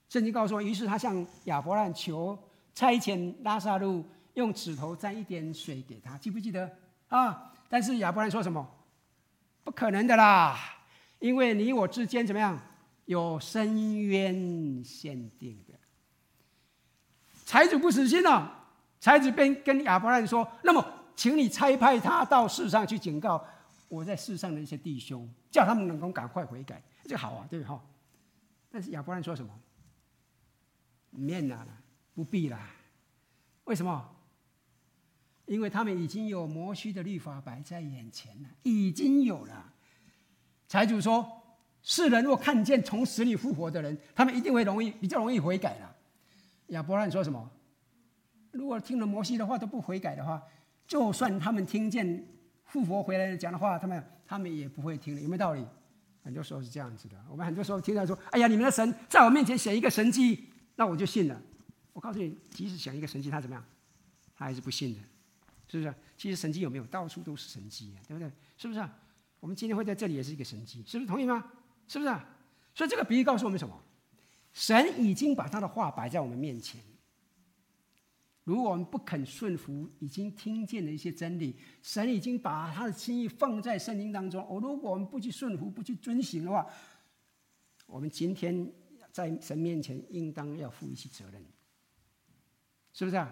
[0.09, 2.37] 圣经告诉我，于是他向亚伯拉罕求
[2.73, 6.71] 差遣拉撒路用指头沾一点水给他，记不记得
[7.09, 7.53] 啊？
[7.67, 8.65] 但是亚伯拉罕说什么？
[9.65, 10.57] 不可能的啦，
[11.19, 12.57] 因为你我之间怎么样？
[13.03, 15.61] 有深渊限定。
[17.47, 18.67] 财主不死心了，
[18.99, 23.41] 财主便跟亚伯拉罕说：“那么，请你差派他到世上去警告
[23.87, 27.81] 我在世上的一些弟兄，叫他们能够赶快悔改。”这好啊，对哈。
[28.69, 29.49] 但是亚伯拉罕说什么？
[31.11, 31.65] 免了，
[32.13, 32.59] 不必了。
[33.63, 34.09] 为什么？
[35.45, 39.71] 因为他们已经有摩西的律法摆在眼前了，已经有了。
[40.67, 41.25] 财主说
[41.81, 45.93] ：“世人若看见从死里复活的人，他们一定会容易比较容易悔改了。”
[46.67, 47.49] 亚伯拉罕说什么？
[48.51, 50.41] 如果听了摩西的话都不悔改的话，
[50.87, 52.25] 就算他们听见
[52.65, 55.65] 复活回来讲的话，他们他们也不会听了，有没有道理？
[56.23, 57.15] 很多时候是这样子的。
[57.29, 61.41] 我们很多时候听到说：“哎呀，你们的神在我面前显一个神迹，那我就信了。”
[61.93, 63.63] 我告诉你，即使显一个神迹，他怎么样？
[64.35, 64.99] 他还是不信的，
[65.69, 65.93] 是不是？
[66.17, 66.85] 其实神迹有没有？
[66.87, 68.29] 到处都是神迹啊，对不对？
[68.57, 68.85] 是不是？
[69.39, 71.07] 我们今天会在这里也是一个神迹，是不是？
[71.07, 71.45] 同意吗？
[71.87, 72.13] 是不是？
[72.75, 73.73] 所以这个比喻告诉我们什么？
[74.57, 76.81] 神已经把他的话摆在我们面前，
[78.43, 84.43] 如果我们不肯顺服已经听见的一些真理，神已经把他的心意放在圣经当中。
[84.49, 86.65] 我，如果我们不去顺服、不去遵行的话，
[87.85, 88.67] 我们今天
[89.11, 91.39] 在神面前应当要负一些责任，
[92.93, 93.31] 是不是啊？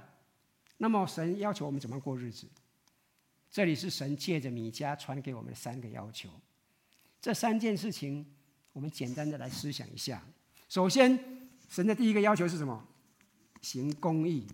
[0.77, 2.47] 那么神要求我们怎么过日子？
[3.49, 6.29] 这里是神借着米迦传给我们的三个要求。
[7.19, 8.23] 这三件事情，
[8.73, 10.23] 我们简单的来思想一下。
[10.67, 11.17] 首先，
[11.69, 12.87] 神的第一个要求是什么？
[13.61, 14.47] 行公义。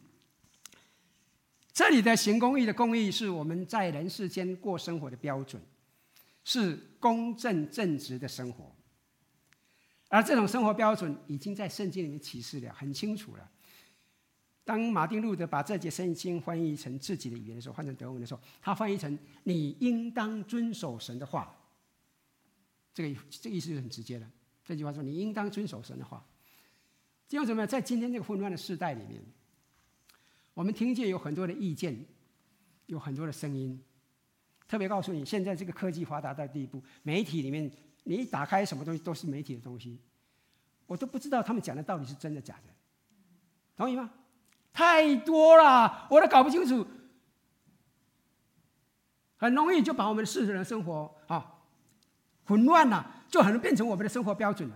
[1.73, 5.61] 这里的行公义的公义，是我们在人世间过生活的标准，
[6.43, 8.75] 是公正正直的生活。
[10.09, 13.49] 而这种生活标准已经在圣经里面启示了，很清楚了。
[14.65, 21.57] 当马丁路德把这节圣经翻译成自己的语言的时候，换成德文的时候，他翻译成“你应当遵守神的话”。
[22.93, 24.29] 这个这个意思就很直接了。
[24.63, 26.25] 这句话说：“你应当遵守神的话。”
[27.27, 27.67] 这样怎么样？
[27.67, 29.21] 在今天这个混乱的时代里面，
[30.53, 32.05] 我们听见有很多的意见，
[32.87, 33.81] 有很多的声音。
[34.67, 37.71] 特别告诉你，现在这个科技发达到地步，媒体里面
[38.03, 39.97] 你一打开什么东西都是媒体的东西，
[40.87, 42.73] 我都不知道他们讲的到底是真的假的，
[43.75, 44.11] 同意吗？
[44.73, 46.85] 太多了，我都搞不清楚，
[49.37, 51.61] 很容易就把我们的世人生活啊
[52.43, 53.20] 混乱了。
[53.31, 54.75] 就很容易变成我们的生活标准了。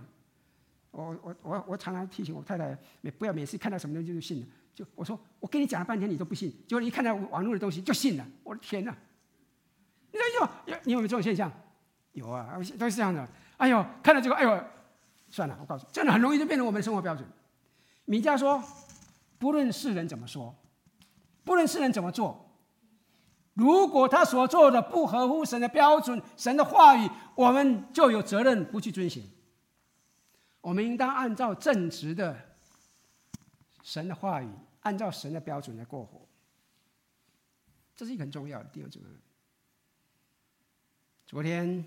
[0.90, 4.46] 我我我我常常提醒我太太，每不要每次看到什么东西就信了。
[4.74, 8.26] 就我说我跟你讲了半天你都不信，结果你一看到网络的东西就信了。
[8.42, 8.96] 我的天哪！
[10.10, 11.52] 你说有有你有没有这种现象？
[12.12, 13.28] 有啊，都是这样的。
[13.58, 14.64] 哎呦，看到这个，哎呦，
[15.28, 17.28] 算了，我告诉你，真的很容易就变成我们的生活标准。
[18.06, 18.62] 米迦说，
[19.38, 20.54] 不论世人怎么说，
[21.44, 22.45] 不论世人怎么做。
[23.56, 29.26] 如果他所做的不合乎神的标准、神的话语，我们就有责任不去遵循。
[30.60, 32.58] 我们应当按照正直的
[33.82, 34.50] 神的话语，
[34.80, 36.20] 按照神的标准来过活，
[37.96, 38.90] 这是一个很重要的地方。
[41.24, 41.82] 昨天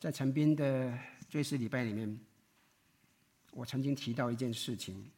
[0.00, 0.98] 在陈斌的
[1.28, 2.18] 追思礼拜里面，
[3.52, 5.08] 我曾经提到一件事情：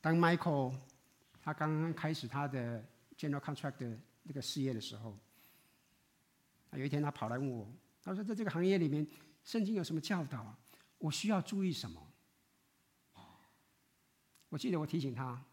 [0.00, 0.72] 当 Michael
[1.42, 2.84] 他刚刚开始他的
[3.20, 5.14] General Contract 的那个事业的时候，
[6.72, 7.70] 有一天他跑来问我，
[8.02, 9.06] 他说：“在这个行业里面，
[9.44, 10.58] 圣经有什么教导啊？
[10.96, 12.06] 我需要注意什么？”
[14.48, 15.44] 我记得我提醒他，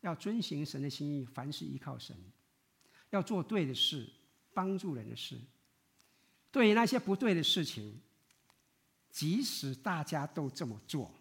[0.00, 2.16] 要遵行神的心意，凡事依靠神，
[3.10, 4.10] 要做对的事，
[4.52, 5.40] 帮助人的事。
[6.50, 8.00] 对于那些不对的事情，
[9.10, 11.14] 即使大家都这么做，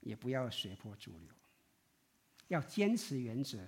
[0.00, 1.28] 也不要随波逐流，
[2.48, 3.58] 要坚持原则，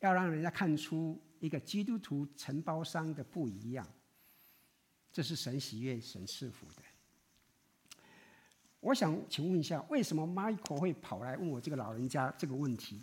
[0.00, 3.86] 要让人家看出一个基督徒承包商的不一样。
[5.10, 6.82] 这是神喜悦、神赐福的。
[8.80, 13.02] 我想请问一下，为什么 Michael 会跑来问我这个老人家这个问题？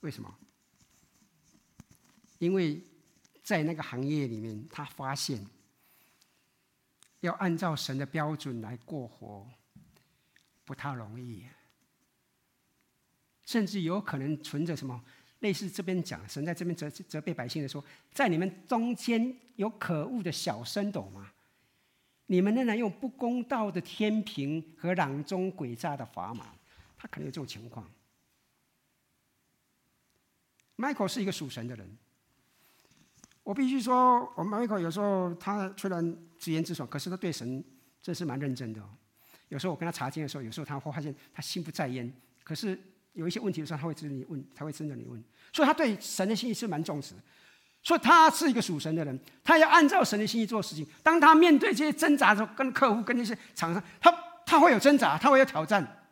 [0.00, 0.34] 为什么？
[2.38, 2.82] 因为
[3.42, 5.44] 在那个行业里面，他发现
[7.20, 9.46] 要按照神的标准来过活，
[10.64, 11.44] 不太容易，
[13.44, 15.04] 甚至有可能存着什么
[15.40, 21.32] 类似这边讲，神在这边责责备百姓的说，在你们中间有可恶的小升斗吗？
[22.26, 26.54] 你们仍然用不公道的天平和囊中诡诈的砝码，
[26.96, 27.88] 他可能有这种情况。
[30.76, 31.96] Michael 是一个属神的人，
[33.42, 37.64] 我必须说，我们 Michael 有时候他虽然直言直爽，可是他对神
[38.02, 38.82] 真是蛮认真的。
[39.48, 42.12] 有时候我跟他查经的时候，有时候他会发现他心不在焉，
[42.44, 42.78] 可是
[43.18, 45.20] 有一些问题的时候，他会跟你问，他会跟着你问，
[45.52, 47.14] 所以他对神的心意是蛮重视。
[47.82, 50.86] 所以他是一个属神的人，他要按照神的心意做事情。
[51.02, 54.12] 当他面对这些挣扎的时候，跟客户、跟那些厂商，他
[54.46, 56.06] 他会有挣扎，他会有挑战。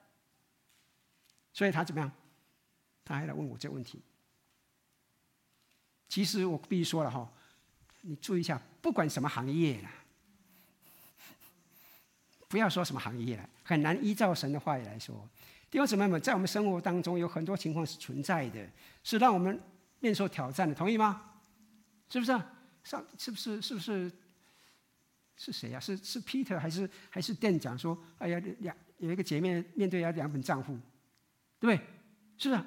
[1.52, 2.11] 所以他怎么样？
[3.04, 4.02] 他还来问我这个问题。
[6.09, 7.28] 其实我必须说了哈，
[8.02, 9.90] 你注意一下，不管什么行业啦，
[12.48, 15.28] 不要说什么行业了，很难依照神的话语来说。
[15.76, 18.66] 弟兄姊妹们，在我们生活当中有很多情况是存在的，
[19.02, 19.60] 是让我们
[20.00, 21.34] 面受挑战的，同意吗？
[22.08, 22.32] 是不是？
[22.82, 24.10] 上是不是是不是
[25.36, 25.80] 是谁呀、啊？
[25.80, 27.94] 是是 Peter 还是还是店长说？
[28.16, 30.72] 哎呀，两有一个姐妹面对要两本账户，
[31.60, 31.76] 对不对？
[32.38, 32.66] 是不是啊？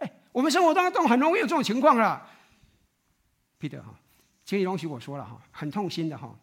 [0.00, 2.28] 哎，我们生活当中很容易有这种情况了。
[3.58, 3.98] Peter 哈，
[4.44, 6.38] 请你容许我说了哈，很痛心的哈。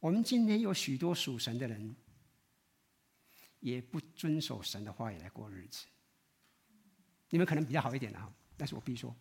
[0.00, 1.94] 我们今天有许多属神的人，
[3.60, 5.86] 也不遵守神的话语来过日子。
[7.30, 9.14] 你们可能比较好一点的哈，但是我必须说，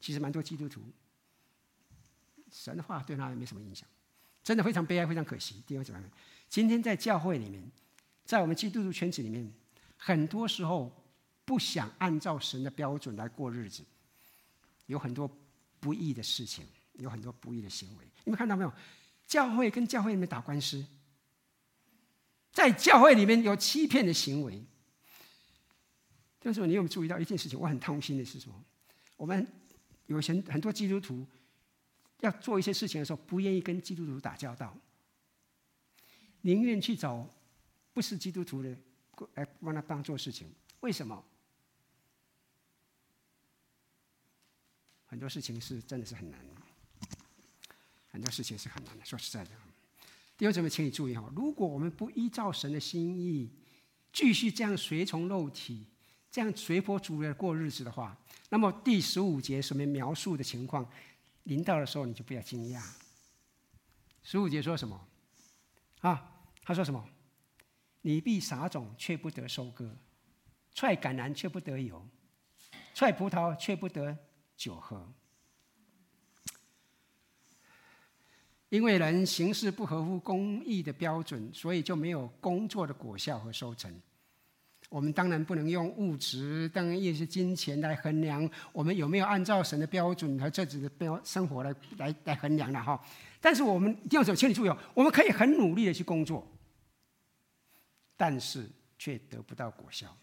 [0.00, 0.82] 其实蛮多基督徒。
[2.50, 3.88] 神的话对他也没什么影响，
[4.42, 5.62] 真的非常悲哀，非常可惜。
[5.66, 6.00] 弟兄姊妹，
[6.48, 7.62] 今天在教会里面，
[8.24, 9.52] 在我们基督徒圈子里面，
[9.96, 10.92] 很多时候
[11.44, 13.84] 不想按照神的标准来过日子，
[14.86, 15.30] 有很多
[15.78, 18.04] 不义的事情，有很多不义的行为。
[18.24, 18.72] 你们看到没有？
[19.26, 20.84] 教会跟教会里面打官司，
[22.60, 24.62] 在教会里面有欺骗的行为。
[26.38, 27.58] 但是你有没有注意到一件事情？
[27.58, 28.64] 我很痛心的是什么？
[29.16, 29.46] 我们
[30.06, 31.26] 有些很多基督徒。
[32.20, 34.76] 要做一些事情的时候，不愿意跟基督徒打交道，
[36.42, 37.26] 宁愿去找
[37.94, 38.76] 不是基督徒的
[39.36, 40.46] 来帮他帮做事情。
[40.80, 41.24] 为什么？
[45.06, 46.54] 很多事情是真的是很难的，
[48.10, 49.04] 很多事情是很难的。
[49.06, 49.50] 说实在的，
[50.40, 53.50] 弟兄姊妹，请你注意哈，如果我们不依照神的心意，
[54.10, 55.86] 继续这样随从肉体，
[56.30, 58.18] 这样随波逐流过日子的话，
[58.48, 60.90] 那么第十五节什么描述的情况。
[61.42, 62.82] 临到的时候，你就不要惊讶。
[64.22, 64.98] 十五节说什么？
[66.00, 67.06] 啊，他说什么？
[68.00, 69.94] 你必撒种，却不得收割；
[70.72, 72.00] 踹橄榄，却不得油；
[72.94, 74.16] 踹葡萄，却不得
[74.56, 75.06] 酒喝。
[78.70, 83.92] 因为人行事不合乎公义的标准，所以就没有工作的果效和收成。
[84.88, 93.00] 我们当然不能用物质，当然也是金钱来衡量我们有没有按照神的标准和这子的标生活来来来衡量了哈。
[93.40, 96.46] 但是我们一定要，请你注意哦，我们可以很努力的去工作，
[98.16, 98.68] 但是
[98.98, 100.16] 却得不到果效。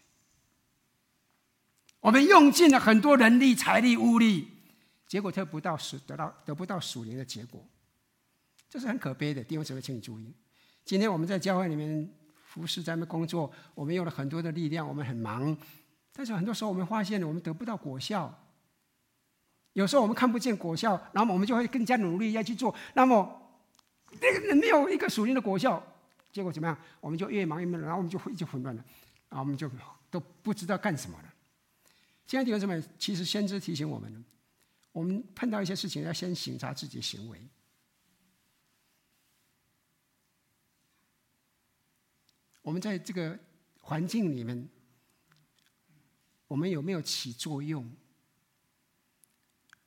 [2.00, 4.48] 我们用尽了很多人力、财力、物力，
[5.06, 7.62] 结果得不到属得到得不到属灵的结果，
[8.68, 9.42] 这是很可悲的。
[9.42, 10.32] 弟兄姊妹，请你注意，
[10.84, 12.08] 今天我们在教会里面。
[12.48, 15.54] 服侍在那工作，我们用了很多的力量，我们很忙，
[16.14, 18.34] 但是很多时候我们发现我们得不到果效。
[19.74, 23.60] 有时候我们看不见果效，然后我们就会更加努力要去做，那么
[24.18, 25.80] 那个没有一个属灵的果效，
[26.32, 26.76] 结果怎么样？
[27.02, 28.82] 我们就越忙越忙，然后我们就会就混乱了。
[29.28, 29.70] 啊，我们就
[30.10, 31.34] 都不知道干什么了。
[32.26, 34.24] 亲爱的弟兄姊妹，其实先知提醒我们，
[34.90, 37.38] 我们碰到一些事情要先省察自己的行为。
[42.68, 43.36] 我们在这个
[43.80, 44.68] 环境里面，
[46.46, 47.90] 我们有没有起作用？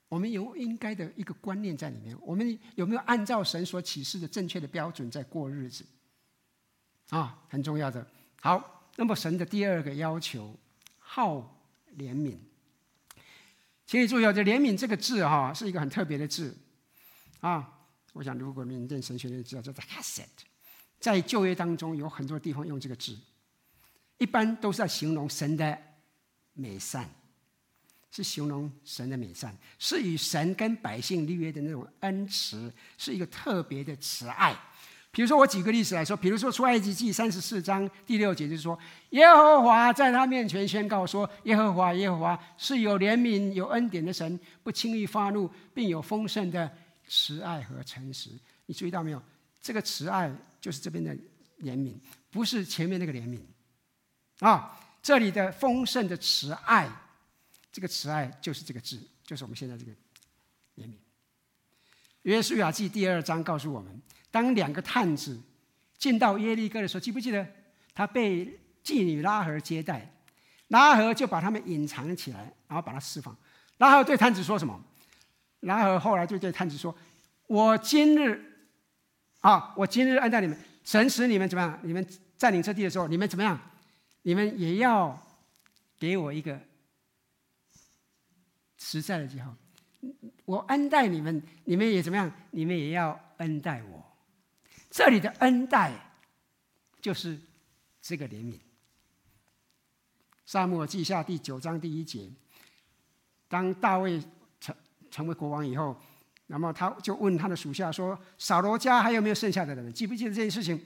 [0.07, 5.86] 我们有应该的一个观念在里面，我们有没有按照神所启示的正确的标准在过日子？
[7.09, 8.03] 啊，很重要的。
[8.41, 10.57] 好，那么神的第二个要求，
[10.97, 11.63] 好
[11.99, 12.36] 怜悯。
[13.86, 16.57] 请你注意哦，这“怜悯”这个字哈，是一个很特别的字
[17.41, 17.86] 啊。
[18.13, 20.45] 我想，如果你们念神学的知道，叫做 h a s e t。
[21.01, 23.17] 在旧约当中，有很多地方用这个字，
[24.17, 25.77] 一般都是在形容神的
[26.53, 27.09] 美善。
[28.13, 34.53] 是形容神的美善，是与神跟百姓立约的那种恩慈，是一个特别的慈爱。
[35.11, 38.77] 比如说，我举个例子来说，比如说出埃及记三十四章第六节，就是说，
[39.11, 46.69] 耶和华在他面前宣告说：“耶和华，耶和华是有怜悯、有恩典的神，不轻易发怒，并有丰盛的
[47.07, 48.29] 慈爱和诚实。”
[48.67, 49.23] 你注意到没有？
[49.61, 50.29] 这个慈爱
[50.62, 51.14] 就是这边的
[51.59, 51.95] 怜悯，
[52.30, 53.39] 不是前面那个怜悯
[54.39, 54.78] 啊。
[55.01, 56.88] 这里的丰盛的慈爱。
[57.72, 59.91] 这个慈爱就是这个字，就是我们现在这个
[60.76, 60.93] 怜悯。
[62.24, 63.99] 约书亚记第二章告诉我们，
[64.30, 65.41] 当两个探子
[65.97, 67.47] 进到耶利哥的时候，记不记得
[67.95, 70.14] 他被妓女拉合接待？
[70.68, 73.36] 拉合就把他们隐藏起来，然后把他释放。
[73.78, 74.80] 拉合对探子说什么？
[75.62, 76.95] 拉合后来就对探子说
[77.47, 78.50] ：“我今日
[79.41, 81.79] 啊，我今日恩待你们，神使你们怎么样？
[81.83, 83.59] 你们占领这地的时候，你们怎么样？
[84.21, 85.19] 你们也要
[85.99, 86.59] 给我一个。”
[88.83, 89.55] 实在的记号，
[90.45, 92.31] 我恩待你们，你们也怎么样？
[92.49, 94.03] 你们也要恩待我。
[94.89, 95.93] 这里的恩待，
[96.99, 97.39] 就是
[98.01, 98.59] 这个怜悯。
[100.47, 102.27] 撒母记下第九章第一节，
[103.47, 104.21] 当大卫
[104.59, 104.75] 成
[105.11, 105.95] 成为国王以后，
[106.51, 109.93] 那么他就问他的属下说：“扫罗家还有没有剩下的人？
[109.93, 110.77] 记不记得这件事情？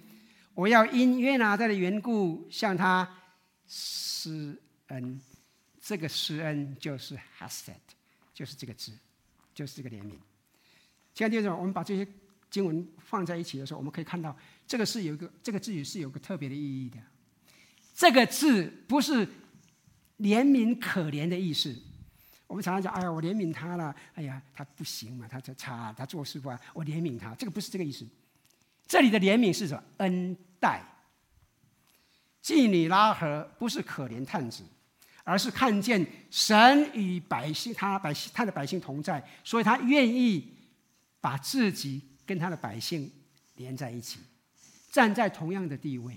[0.54, 3.10] 我要因约拿单的缘故向他
[3.68, 5.20] 施恩。”
[5.82, 7.96] 这个施恩就是 h a s e d
[8.32, 8.92] 就是这个字，
[9.56, 10.12] 就是这个怜悯。
[11.16, 12.08] 亲爱的弟兄，我们把这些
[12.52, 14.38] 经文放在一起的时候，我们可以看到，
[14.68, 17.00] 这个是有一个这个字语是有个特别的意义的。
[17.96, 19.26] 这个字不是
[20.20, 21.76] 怜悯可怜的意思。
[22.48, 27.34] 我们常常讲，哎呀，我怜悯他了，哎呀，他不行嘛，他这差，他做事不好，我怜悯他。
[27.36, 28.06] 这个不是这个意思。
[28.88, 29.84] 这里的怜悯是什么？
[29.98, 30.82] 恩待。
[32.44, 34.64] 妓女拉合不是可怜探子。
[35.28, 40.54] 而是看见神与百姓，他百姓他的百姓同在，所以他愿意
[41.20, 43.12] 把自己跟他的百姓
[43.56, 44.20] 连在一起，
[44.92, 46.16] 站在同样的地位，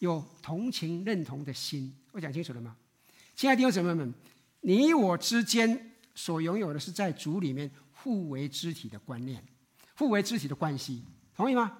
[0.00, 1.94] 有同情认同的心。
[2.10, 2.74] 我讲清楚了吗？
[3.36, 4.12] 亲爱的弟兄姊妹们，
[4.66, 9.44] 你我之间所拥有的是在主里面互为肢体的观念，
[9.96, 11.04] 互为肢体的关系，
[11.34, 11.78] 同意吗？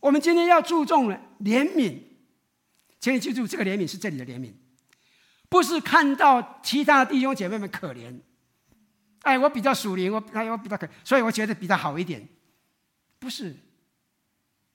[0.00, 1.98] 我们今天要注重了怜悯，
[3.00, 4.52] 请你记住，这个怜悯是这里的怜悯。
[5.48, 8.20] 不是看到其他弟兄姐妹们可怜，
[9.22, 12.28] 哎，我比较属灵，我哎，我比较可，所以我觉得比较好一点。
[13.18, 13.56] 不是，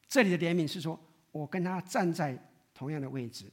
[0.08, 1.00] 这里的怜悯是说，
[1.32, 3.46] 我跟他站在同样的位置，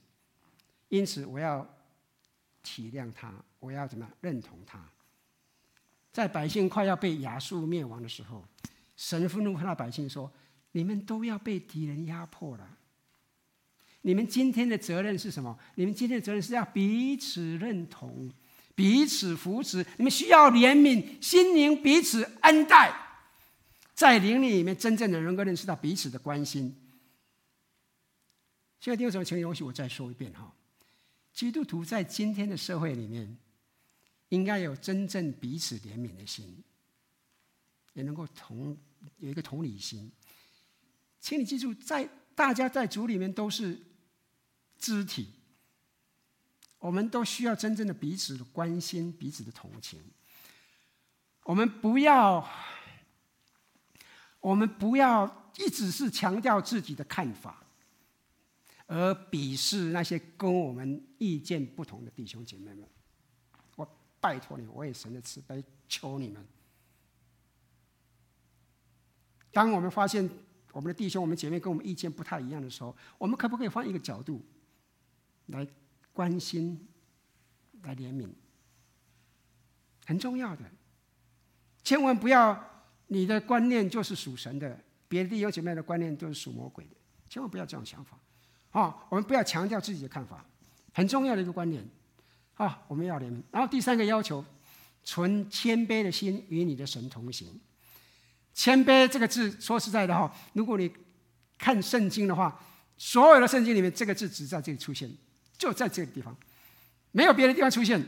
[0.88, 1.68] 因此我要
[2.62, 3.34] 体谅他，
[3.66, 4.80] 我要怎么样认同他。
[6.12, 8.44] 在百姓快要被亚述灭亡的时候，
[8.96, 10.32] 神愤怒看到百姓说
[10.72, 12.78] ：“你们都要被敌人压迫了。”
[14.02, 15.58] 你们今天的责任是什么？
[15.74, 18.32] 你们今天的责任是要彼此认同、
[18.74, 19.84] 彼此扶持。
[19.96, 22.94] 你们需要怜悯，心灵彼此恩待，
[23.94, 26.74] 在灵里面真正的能够认识到彼此的关心。
[28.78, 29.24] 现在听什么？
[29.24, 30.54] 请容许我再说一遍哈。
[31.32, 33.36] 基督徒在今天的社会里面，
[34.28, 36.62] 应该有真正彼此怜悯的心，
[37.94, 38.76] 也能够同
[39.18, 40.10] 有一个同理心。
[41.20, 43.82] 请你记住，在大家在组里面都是。
[44.78, 45.30] 肢体，
[46.78, 49.98] 我们都需要真正的彼此的关心、彼此的同情。
[51.44, 52.46] 我们不要，
[54.38, 57.64] 我们不要一直是强调自己的看法，
[58.86, 62.86] 而鄙视那些跟我们意见不同的弟兄姐妹们。
[64.26, 66.44] 拜托你，我也神的慈悲，求你们。
[69.52, 70.28] 当我们发现
[70.72, 74.44] 我们的弟兄、我们姐妹跟我们意见不太一样的时候，我们可不可以换一个角度？
[75.46, 75.64] 来
[76.12, 76.88] 关心，
[77.82, 78.28] 来怜悯，
[80.04, 80.64] 很重要的。
[81.84, 82.60] 千万不要
[83.06, 86.96] 你的观念就是属神的，别的弟兄姐妹的观念都是属魔鬼的。
[87.28, 88.18] 千万不要这种想法。
[88.72, 90.44] 啊，我们不要强调自己的看法，
[90.92, 91.88] 很重要的一个观点。
[92.56, 93.40] 啊，我们要怜悯。
[93.50, 94.44] 然后第三个要求，
[95.04, 97.48] 存谦卑的心与你的神同行。
[98.52, 100.90] 谦卑这个字，说实在的哈，如果你
[101.58, 102.58] 看圣经的话，
[102.96, 105.10] 所有的圣经里面，这个字只在这里出现，
[105.58, 106.34] 就在这个地方，
[107.12, 108.02] 没有别的地方出现。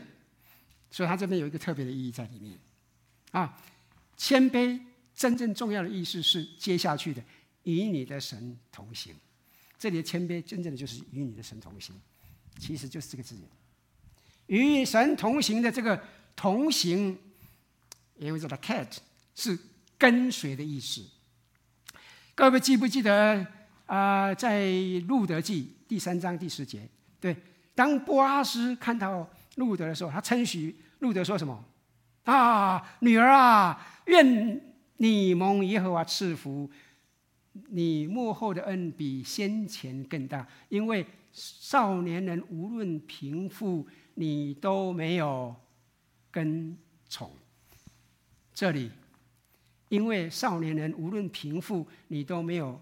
[0.89, 2.57] 所以它这边有一个特别的意义在里面。
[3.29, 3.55] 啊，
[4.17, 4.79] 谦卑
[5.13, 7.23] 真正重要的意思是接下去的，
[7.61, 9.13] 与你的神同行。
[9.77, 11.95] 这里的谦卑真正的就是与你的神同行，
[12.57, 13.47] 其实就是这个字眼。
[14.49, 15.99] 与神同行的这个
[16.35, 17.15] 同行，
[18.17, 18.87] 因为这个 cat
[19.35, 19.57] 是
[19.95, 21.05] 跟随的意思。
[22.33, 23.45] 各位记不记得
[23.85, 24.71] 啊、在
[25.07, 26.87] 路德记第三章第十节，
[27.19, 27.35] 对，
[27.75, 31.63] 当波阿斯看到路德的时候，他称许路德说什么？
[32.23, 34.59] 啊，女儿啊，愿
[34.97, 36.67] 你蒙耶和华赐福，
[37.69, 43.87] 你幕后的恩比先前更大，因为少年人无论贫富。
[44.19, 45.55] 你都没有
[46.29, 47.31] 跟从，
[48.53, 48.91] 这里，
[49.87, 52.77] 因为少年人无论贫富，你都没有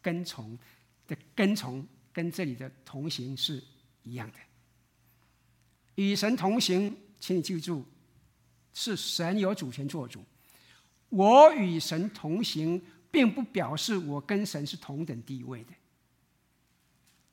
[0.00, 0.58] 跟从
[1.06, 3.62] 的跟从，跟这里的同行是
[4.02, 4.38] 一样的。
[5.96, 7.84] 与神同行，请你记住，
[8.72, 10.24] 是神有主权做主。
[11.10, 15.72] 我与神同行，并不表示我跟神是同等地位的，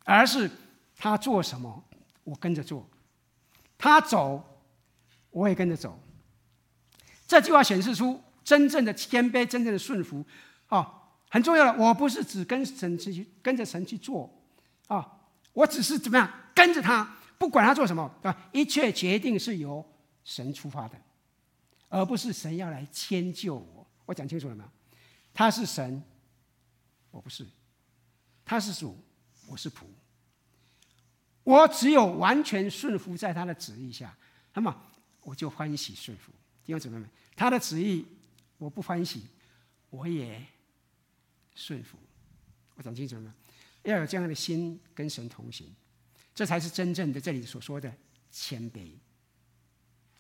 [0.04, 0.52] 而是
[0.98, 1.82] 他做什么，
[2.26, 2.86] 我跟着做。
[3.78, 4.44] 他走，
[5.32, 6.00] 我也跟着走。
[7.28, 10.24] 这句话显示出真正的谦卑，真正的顺服，
[10.68, 11.84] 啊，很重要的。
[11.84, 14.32] 我不是只跟神去，跟着神去做，
[14.88, 15.22] 啊，
[15.54, 19.84] 我只是怎么样跟着他，不管他做什么，啊，一切决定是由
[20.24, 20.96] 神出发的，
[21.90, 23.88] 而不是神要来迁就我。
[24.06, 24.70] 我讲清楚了没有？
[25.34, 26.02] 他是神，
[27.10, 27.44] 我不是；
[28.46, 28.98] 他是主，
[29.48, 29.86] 我是仆。
[31.46, 34.14] 我只有完全顺服在他的旨意下，
[34.54, 34.76] 那么
[35.22, 36.34] 我就欢喜顺服。
[36.66, 38.06] 弟兄姊妹们，他的旨意
[38.58, 39.28] 我不欢喜，
[39.90, 40.44] 我也
[41.56, 41.98] 顺服。
[42.76, 43.34] 我讲清楚了吗？
[43.84, 45.68] 要有这样的心跟神同行，
[46.34, 47.94] 这才是真正的这里所说的
[48.32, 48.92] 谦卑。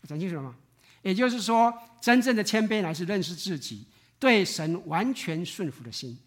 [0.01, 0.55] 我讲清楚了吗？
[1.01, 3.88] 也就是说，真正的谦卑乃是认识自己，
[4.19, 6.17] 对神完全顺服的心。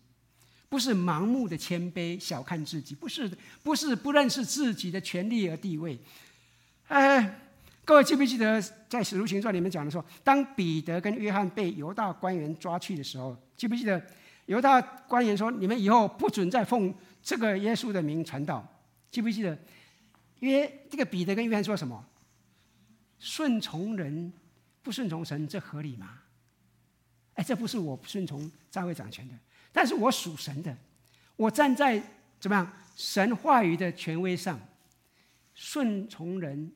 [0.69, 3.31] 不是盲目的谦卑，小看自己；不是，
[3.63, 5.99] 不是不认识自己的权利和地位。
[6.89, 7.41] 哎，
[7.85, 14.03] 各位记不记得在《使徒行传》里面讲的时候，当彼得跟约翰被犹大官员抓去的时候，记不记得
[14.47, 18.67] 犹大官员说：“你们以后不准再奉这个耶稣的名传道。”
[19.11, 19.59] 记不记得？
[20.41, 22.05] 约这个彼得跟约翰说什么？
[23.19, 24.33] 顺从人
[24.83, 26.21] 不顺从神，这合理吗？
[27.35, 29.35] 哎，这不是我顺从大卫掌权的。
[29.73, 30.77] 但是我属神的，
[31.37, 32.03] 我站在
[32.41, 34.59] 怎么样神话语的权威上，
[35.55, 36.73] 顺从人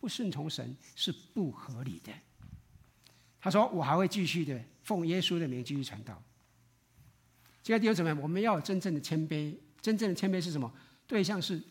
[0.00, 2.12] 不顺从神是不合理的。
[3.40, 6.22] 他说：“我还会继续的奉耶稣的名继续传道。”
[7.62, 9.54] 现在弟兄姊妹，我们要有真正的谦卑。
[9.80, 10.72] 真正的谦卑是什么？
[11.06, 11.62] 对象是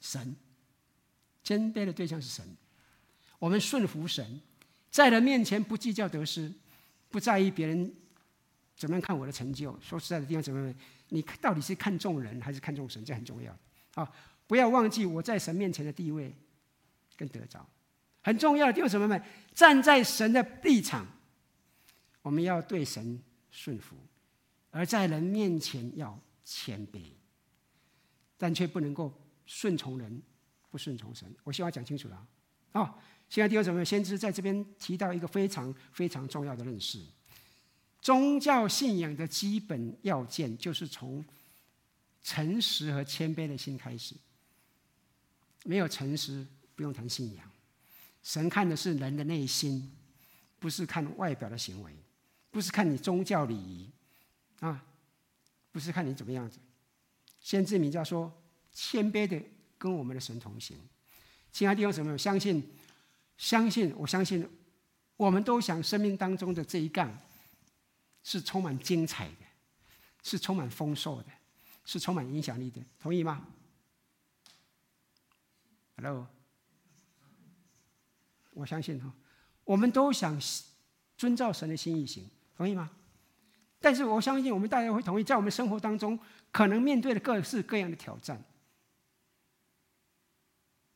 [0.00, 0.34] 神，
[1.42, 2.44] 谦卑的对象是神。
[3.38, 4.40] 我们顺服神，
[4.90, 6.50] 在人面前不计较得失，
[7.10, 7.94] 不在意别人。
[8.76, 9.78] 怎么样看我的成就？
[9.80, 10.74] 说实在的，地方怎么样？
[11.08, 13.04] 你到底是看重人还是看重神？
[13.04, 13.56] 这很重要
[13.94, 14.10] 啊！
[14.46, 16.34] 不要忘记我在神面前的地位
[17.16, 17.64] 跟得着，
[18.22, 19.20] 很重要的地方什么？
[19.54, 21.06] 站在神的立场，
[22.22, 23.94] 我们要对神顺服；
[24.70, 27.00] 而在人面前要谦卑，
[28.36, 29.12] 但却不能够
[29.46, 30.20] 顺从人，
[30.70, 31.32] 不顺从神。
[31.44, 32.26] 我希望讲清楚了
[32.72, 32.98] 啊！
[33.28, 37.00] 现在弟兄姊妹，先知在这边提到一个非常非常重要的认识。
[38.04, 41.24] 宗教信仰的基本要件，就是从
[42.22, 44.14] 诚实和谦卑的心开始。
[45.64, 47.50] 没有诚实，不用谈信仰。
[48.22, 49.90] 神看的是人的内心，
[50.58, 51.96] 不是看外表的行为，
[52.50, 53.88] 不是看你宗教礼仪
[54.60, 54.84] 啊，
[55.72, 56.58] 不是看你怎么样子。
[57.40, 58.30] 先知米迦说
[58.74, 59.42] ：“谦卑的
[59.78, 60.76] 跟我们的神同行。”
[61.50, 62.12] 其他地方什么？
[62.12, 62.62] 有相信，
[63.38, 64.46] 相信，我相信，
[65.16, 67.10] 我们都想生命当中的这一杠。
[68.24, 69.46] 是充满精彩的，
[70.22, 71.28] 是充满丰硕的，
[71.84, 73.46] 是充满影响力的，同意吗
[75.96, 76.26] ？Hello，
[78.54, 79.12] 我相信哈，
[79.62, 80.40] 我们都想
[81.16, 82.90] 遵照神的心意行，同意吗？
[83.78, 86.18] 但是我相信我们大家会同意，在我们生活当中
[86.50, 88.42] 可能面对的各式各样的挑战，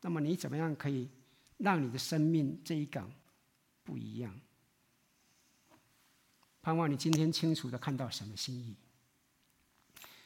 [0.00, 1.10] 那么你怎么样可以
[1.58, 3.12] 让你的生命这一岗
[3.84, 4.34] 不一样？
[6.68, 8.76] 盼望你今天清楚的看到神的心意，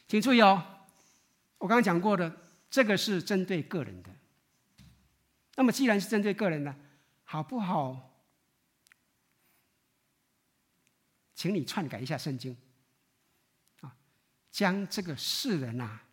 [0.09, 0.61] 请注意哦，
[1.57, 2.35] 我刚刚讲过的，
[2.69, 4.13] 这个是针对个人的，
[5.55, 6.75] 那么既然是针对个人呢，
[7.23, 8.13] 好不好？
[11.33, 12.57] 请你篡改一下圣经，
[13.79, 13.95] 啊，
[14.51, 16.03] 将这个世人呐、啊，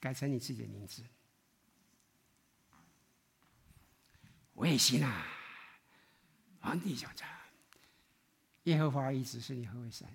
[0.00, 1.04] 改成你自己的名字。
[4.54, 5.26] 卫星啊，
[6.60, 7.26] 皇帝讲着，
[8.64, 10.08] 耶和华一直是你何为善。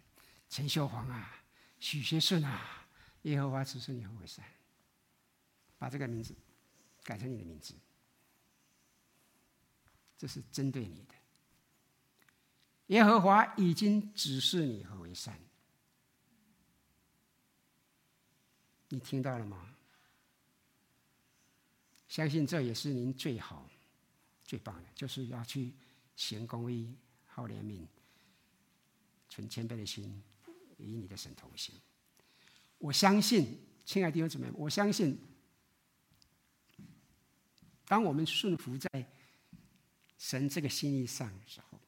[0.50, 1.43] 陈秀煌啊，
[1.80, 2.88] 许学顺啊，
[3.24, 4.45] 耶和华只是你何为善。
[5.78, 6.36] 把这个名字
[7.04, 7.74] 改成你的名字，
[10.18, 11.16] 这是针对你的。
[12.88, 15.39] 耶和华已经指示你何为善，
[18.89, 19.76] 你听到了吗？
[22.08, 23.70] 相信这也是您最好。
[24.43, 25.72] 最棒的就是要去
[26.16, 26.97] 行公义、
[27.28, 27.86] 好怜悯、
[29.30, 30.22] 存谦卑的心，
[30.78, 31.76] 与你的神同行。
[32.80, 35.18] 我相信，亲爱的弟兄姊妹，我相信，
[37.86, 39.06] 当我们顺服在
[40.18, 41.80] 神这个心意上的时候，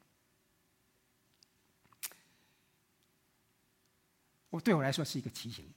[4.50, 5.68] 我对我来说是一个提醒。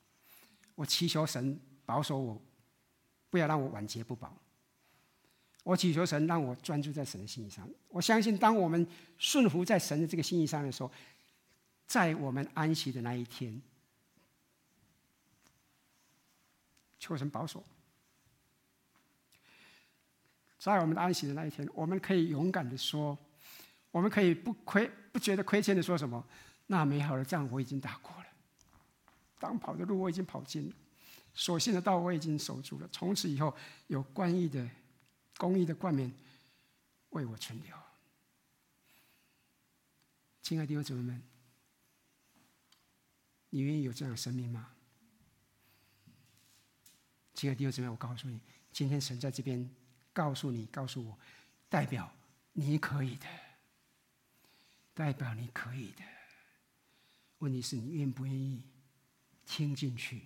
[0.75, 2.41] 我祈求神保守我，
[3.29, 4.37] 不要让我晚节不保。
[5.63, 7.67] 我祈求神让我专注在神的心意上。
[7.87, 8.85] 我相信，当我们
[9.17, 10.91] 顺服在神的这个心意上的时候，
[11.87, 13.61] 在我们安息的那一天，
[16.99, 17.63] 求神保守。
[20.57, 23.17] 在我们的安息的那一天，我们可以勇敢的说，
[23.91, 26.25] 我们可以不亏、不觉得亏欠的说什么？
[26.67, 28.25] 那美好的仗我已经打过了，
[29.39, 30.75] 当跑的路我已经跑尽了，
[31.33, 32.89] 所信的道我已经守住了。
[32.91, 33.55] 从此以后，
[33.87, 34.69] 有关义的。
[35.37, 36.09] 公义的冠冕
[37.09, 37.75] 为我存留，
[40.41, 41.21] 亲爱的弟兄姊妹们，
[43.55, 44.69] 你愿意有这样的生命吗？
[47.33, 48.37] 亲爱的弟兄姊妹，我告诉你，
[48.73, 49.73] 今天神在这边
[50.11, 51.17] 告诉你、告诉我，
[51.69, 52.13] 代表
[52.51, 53.25] 你可以的，
[54.93, 56.03] 代表你可以的。
[57.37, 58.61] 问题是你愿不愿意
[59.45, 60.23] 听进去？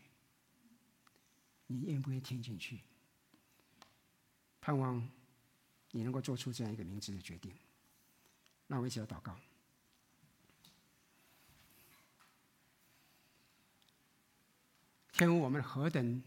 [1.68, 2.80] 你愿不愿意听进去？
[4.60, 5.08] 盼望
[5.92, 7.54] 你能够做出这样一个明智的决定。
[8.66, 9.40] 那我们一起来祷告。
[15.20, 16.24] 跟，我们何等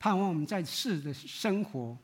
[0.00, 1.96] 盼望我们在世的生活，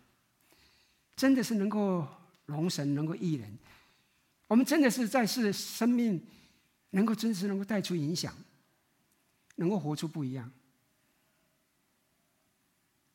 [1.16, 2.06] 真的是能够
[2.46, 3.58] 容神，能够益人。
[4.46, 6.24] 我们真的是在世的生命，
[6.90, 8.32] 能够真实能够带出影响，
[9.56, 10.48] 能够活出不一样。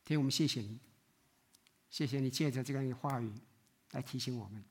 [0.03, 0.77] 天父，我们谢谢你。
[1.89, 3.32] 谢谢你借着这样一个话语
[3.91, 4.61] 来提醒我们，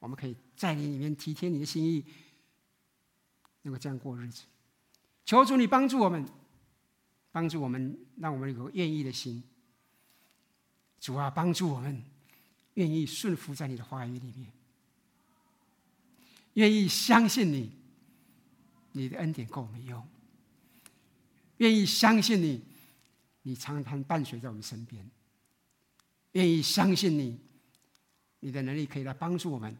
[0.00, 2.04] 我们可以在你里面体贴你的心意，
[3.62, 4.42] 能够这样过日子。
[5.24, 6.26] 求主你帮助我们，
[7.30, 9.42] 帮助我们，让我们有愿意的心。
[11.00, 12.02] 主啊，帮助我们，
[12.74, 14.52] 愿意顺服在你的话语里面，
[16.54, 17.72] 愿意相信你，
[18.92, 20.06] 你的恩典够我们用，
[21.56, 22.62] 愿意相信你，
[23.42, 25.10] 你常常伴随在我们身边。
[26.32, 27.38] 愿意相信你，
[28.40, 29.76] 你的能力可以来帮助我们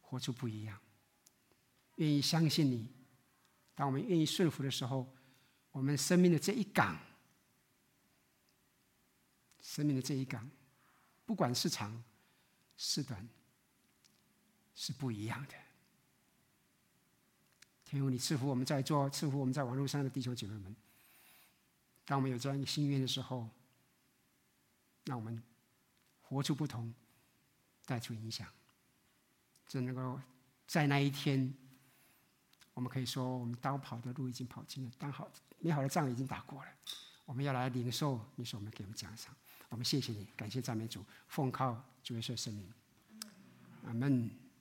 [0.00, 0.78] 活出不一样。
[1.96, 2.90] 愿意相信你，
[3.74, 5.06] 当我们愿意顺服的时候，
[5.72, 6.98] 我们生命的这一岗，
[9.60, 10.48] 生命的这一岗，
[11.26, 12.02] 不管是长
[12.76, 13.28] 是短，
[14.74, 15.54] 是不一样的。
[17.84, 20.74] 天父，你赐福我们在座，赐福我们在网络上的弟兄姐妹们。
[22.04, 23.48] 当我们有这样一个心愿的时候，
[25.04, 25.42] 让我们。
[26.26, 26.92] 活出不同，
[27.84, 28.48] 带出影响，
[29.68, 30.18] 只能够
[30.66, 31.54] 在那一天，
[32.74, 36.70] 我们可以说，我们当跑的路已经跑尽了，当好美好的仗已经打过了。
[37.24, 39.34] 我们要来领受你说我们给我们奖赏。
[39.70, 42.72] 我们谢谢你，感谢赞美主，奉靠主耶稣圣名，
[43.86, 44.43] 阿门。